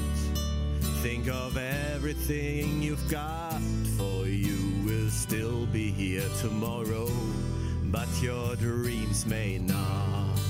[1.04, 3.60] think of everything you've got,
[3.96, 7.08] for you will still be here tomorrow,
[7.92, 10.49] but your dreams may not.